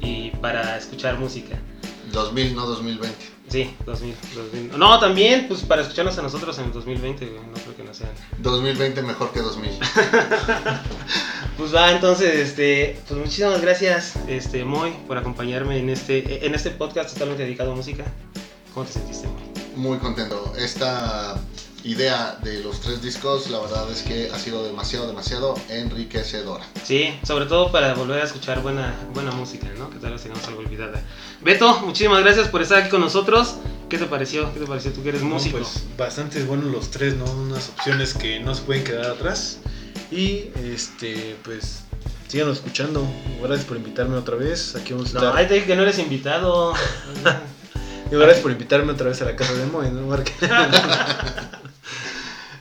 y 0.00 0.30
para 0.30 0.76
escuchar 0.76 1.18
música. 1.18 1.58
2000, 2.12 2.54
no 2.54 2.66
2020. 2.66 3.16
Sí, 3.48 3.74
2000, 3.84 4.14
2000. 4.34 4.78
No, 4.78 4.98
también, 4.98 5.46
pues 5.48 5.60
para 5.62 5.82
escucharnos 5.82 6.16
a 6.18 6.22
nosotros 6.22 6.58
en 6.58 6.66
el 6.66 6.72
2020, 6.72 7.26
güey, 7.26 7.40
no 7.40 7.52
creo 7.52 7.76
que 7.76 7.84
no 7.84 7.94
sean. 7.94 8.10
2020 8.38 9.02
mejor 9.02 9.32
que 9.32 9.40
2000. 9.40 9.70
Pues 11.58 11.74
va, 11.74 11.92
entonces, 11.92 12.34
este, 12.34 12.98
pues 13.06 13.20
muchísimas 13.20 13.60
gracias, 13.60 14.14
este, 14.26 14.64
Moy, 14.64 14.92
por 15.06 15.18
acompañarme 15.18 15.78
en 15.78 15.90
este, 15.90 16.46
en 16.46 16.54
este 16.54 16.70
podcast 16.70 17.12
totalmente 17.12 17.44
dedicado 17.44 17.72
a 17.72 17.76
música. 17.76 18.04
¿Cómo 18.72 18.86
te 18.86 18.94
sentiste, 18.94 19.28
Moy? 19.28 19.42
Muy 19.76 19.98
contento. 19.98 20.54
Esta 20.58 21.36
idea 21.84 22.38
de 22.42 22.60
los 22.62 22.80
tres 22.80 23.02
discos, 23.02 23.50
la 23.50 23.58
verdad 23.58 23.90
es 23.90 24.02
que 24.02 24.30
ha 24.32 24.38
sido 24.38 24.64
demasiado, 24.64 25.06
demasiado 25.08 25.54
enriquecedora. 25.68 26.64
Sí, 26.84 27.18
sobre 27.26 27.46
todo 27.46 27.72
para 27.72 27.94
volver 27.94 28.20
a 28.20 28.24
escuchar 28.24 28.62
buena, 28.62 28.94
buena 29.14 29.32
música, 29.32 29.66
¿no? 29.78 29.90
Que 29.90 29.98
tal 29.98 30.12
vez 30.12 30.22
tengamos 30.22 30.46
algo 30.46 30.60
olvidada. 30.60 31.02
Beto, 31.40 31.80
muchísimas 31.80 32.22
gracias 32.22 32.48
por 32.48 32.62
estar 32.62 32.78
aquí 32.78 32.90
con 32.90 33.00
nosotros. 33.00 33.56
¿Qué 33.88 33.98
te 33.98 34.06
pareció? 34.06 34.52
¿Qué 34.54 34.60
te 34.60 34.66
pareció 34.66 34.92
tú 34.92 35.02
que 35.02 35.10
eres 35.10 35.22
No, 35.22 35.28
músico? 35.30 35.58
pues 35.58 35.82
bastante 35.98 36.42
buenos 36.44 36.66
los 36.66 36.90
tres, 36.90 37.14
¿no? 37.16 37.24
Unas 37.24 37.68
opciones 37.70 38.14
que 38.14 38.38
no 38.40 38.54
se 38.54 38.62
pueden 38.62 38.84
quedar 38.84 39.06
atrás. 39.10 39.58
Y 40.10 40.50
este, 40.64 41.36
pues, 41.42 41.80
síganos 42.28 42.58
escuchando. 42.58 43.04
Gracias 43.42 43.66
por 43.66 43.76
invitarme 43.76 44.16
otra 44.16 44.36
vez. 44.36 44.76
Aquí 44.76 44.92
vamos 44.92 45.10
a 45.10 45.18
No, 45.18 45.24
estar. 45.26 45.36
ahí 45.36 45.46
te 45.46 45.54
dije 45.54 45.66
que 45.66 45.76
no 45.76 45.82
eres 45.82 45.98
invitado. 45.98 46.72
Y 48.10 48.14
gracias 48.14 48.40
por 48.40 48.50
invitarme 48.52 48.92
otra 48.92 49.06
vez 49.08 49.22
a 49.22 49.24
la 49.24 49.34
casa 49.34 49.54
de 49.54 49.64
Moy, 49.64 49.88
¿no? 49.90 50.06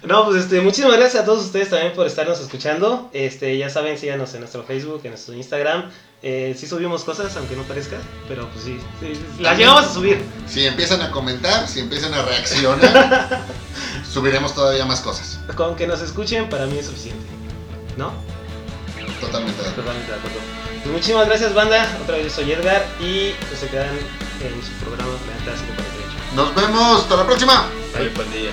No, 0.04 0.26
pues 0.26 0.44
este, 0.44 0.62
muchísimas 0.62 0.98
gracias 0.98 1.24
a 1.24 1.26
todos 1.26 1.46
ustedes 1.46 1.70
también 1.70 1.94
por 1.94 2.08
estarnos 2.08 2.40
escuchando. 2.40 3.10
Este, 3.14 3.58
ya 3.58 3.70
saben, 3.70 3.98
síganos 3.98 4.34
en 4.34 4.40
nuestro 4.40 4.64
Facebook, 4.64 5.02
en 5.04 5.12
nuestro 5.12 5.36
Instagram. 5.36 5.92
Eh, 6.24 6.56
sí 6.58 6.68
subimos 6.68 7.04
cosas, 7.04 7.36
aunque 7.38 7.56
no 7.56 7.64
parezca, 7.64 7.98
pero 8.28 8.48
pues 8.50 8.66
sí, 8.66 8.80
sí, 9.00 9.14
las 9.40 9.58
llegamos 9.58 9.86
a 9.86 9.94
subir. 9.94 10.24
Si 10.48 10.66
empiezan 10.66 11.02
a 11.02 11.12
comentar, 11.12 11.68
si 11.68 11.80
empiezan 11.80 12.14
a 12.14 12.22
reaccionar, 12.24 13.44
subiremos 14.12 14.54
todavía 14.54 14.86
más 14.86 15.02
cosas. 15.02 15.40
Con 15.56 15.76
que 15.76 15.88
nos 15.88 16.02
escuchen, 16.02 16.50
para 16.50 16.66
mí 16.66 16.78
es 16.78 16.86
suficiente. 16.88 17.26
¿No? 17.98 18.12
Totalmente 19.20 19.62
de 19.62 19.70
acuerdo. 19.70 19.82
Totalmente 19.82 20.12
de 20.12 20.18
acuerdo. 20.18 20.38
Pues 20.84 20.94
muchísimas 20.94 21.28
gracias, 21.28 21.54
banda. 21.54 21.98
Otra 22.04 22.18
vez 22.18 22.32
soy 22.34 22.52
Edgar 22.52 22.86
y 23.00 23.34
pues 23.48 23.60
se 23.60 23.68
quedan 23.68 23.90
en 23.90 24.64
su 24.64 24.72
programa 24.84 25.12
Planeta 25.26 25.54
548. 25.54 26.36
Nos 26.36 26.56
vemos, 26.56 27.02
hasta 27.02 27.18
la 27.18 27.26
próxima. 27.26 27.66
Vale, 27.94 28.10
pandilla. 28.10 28.52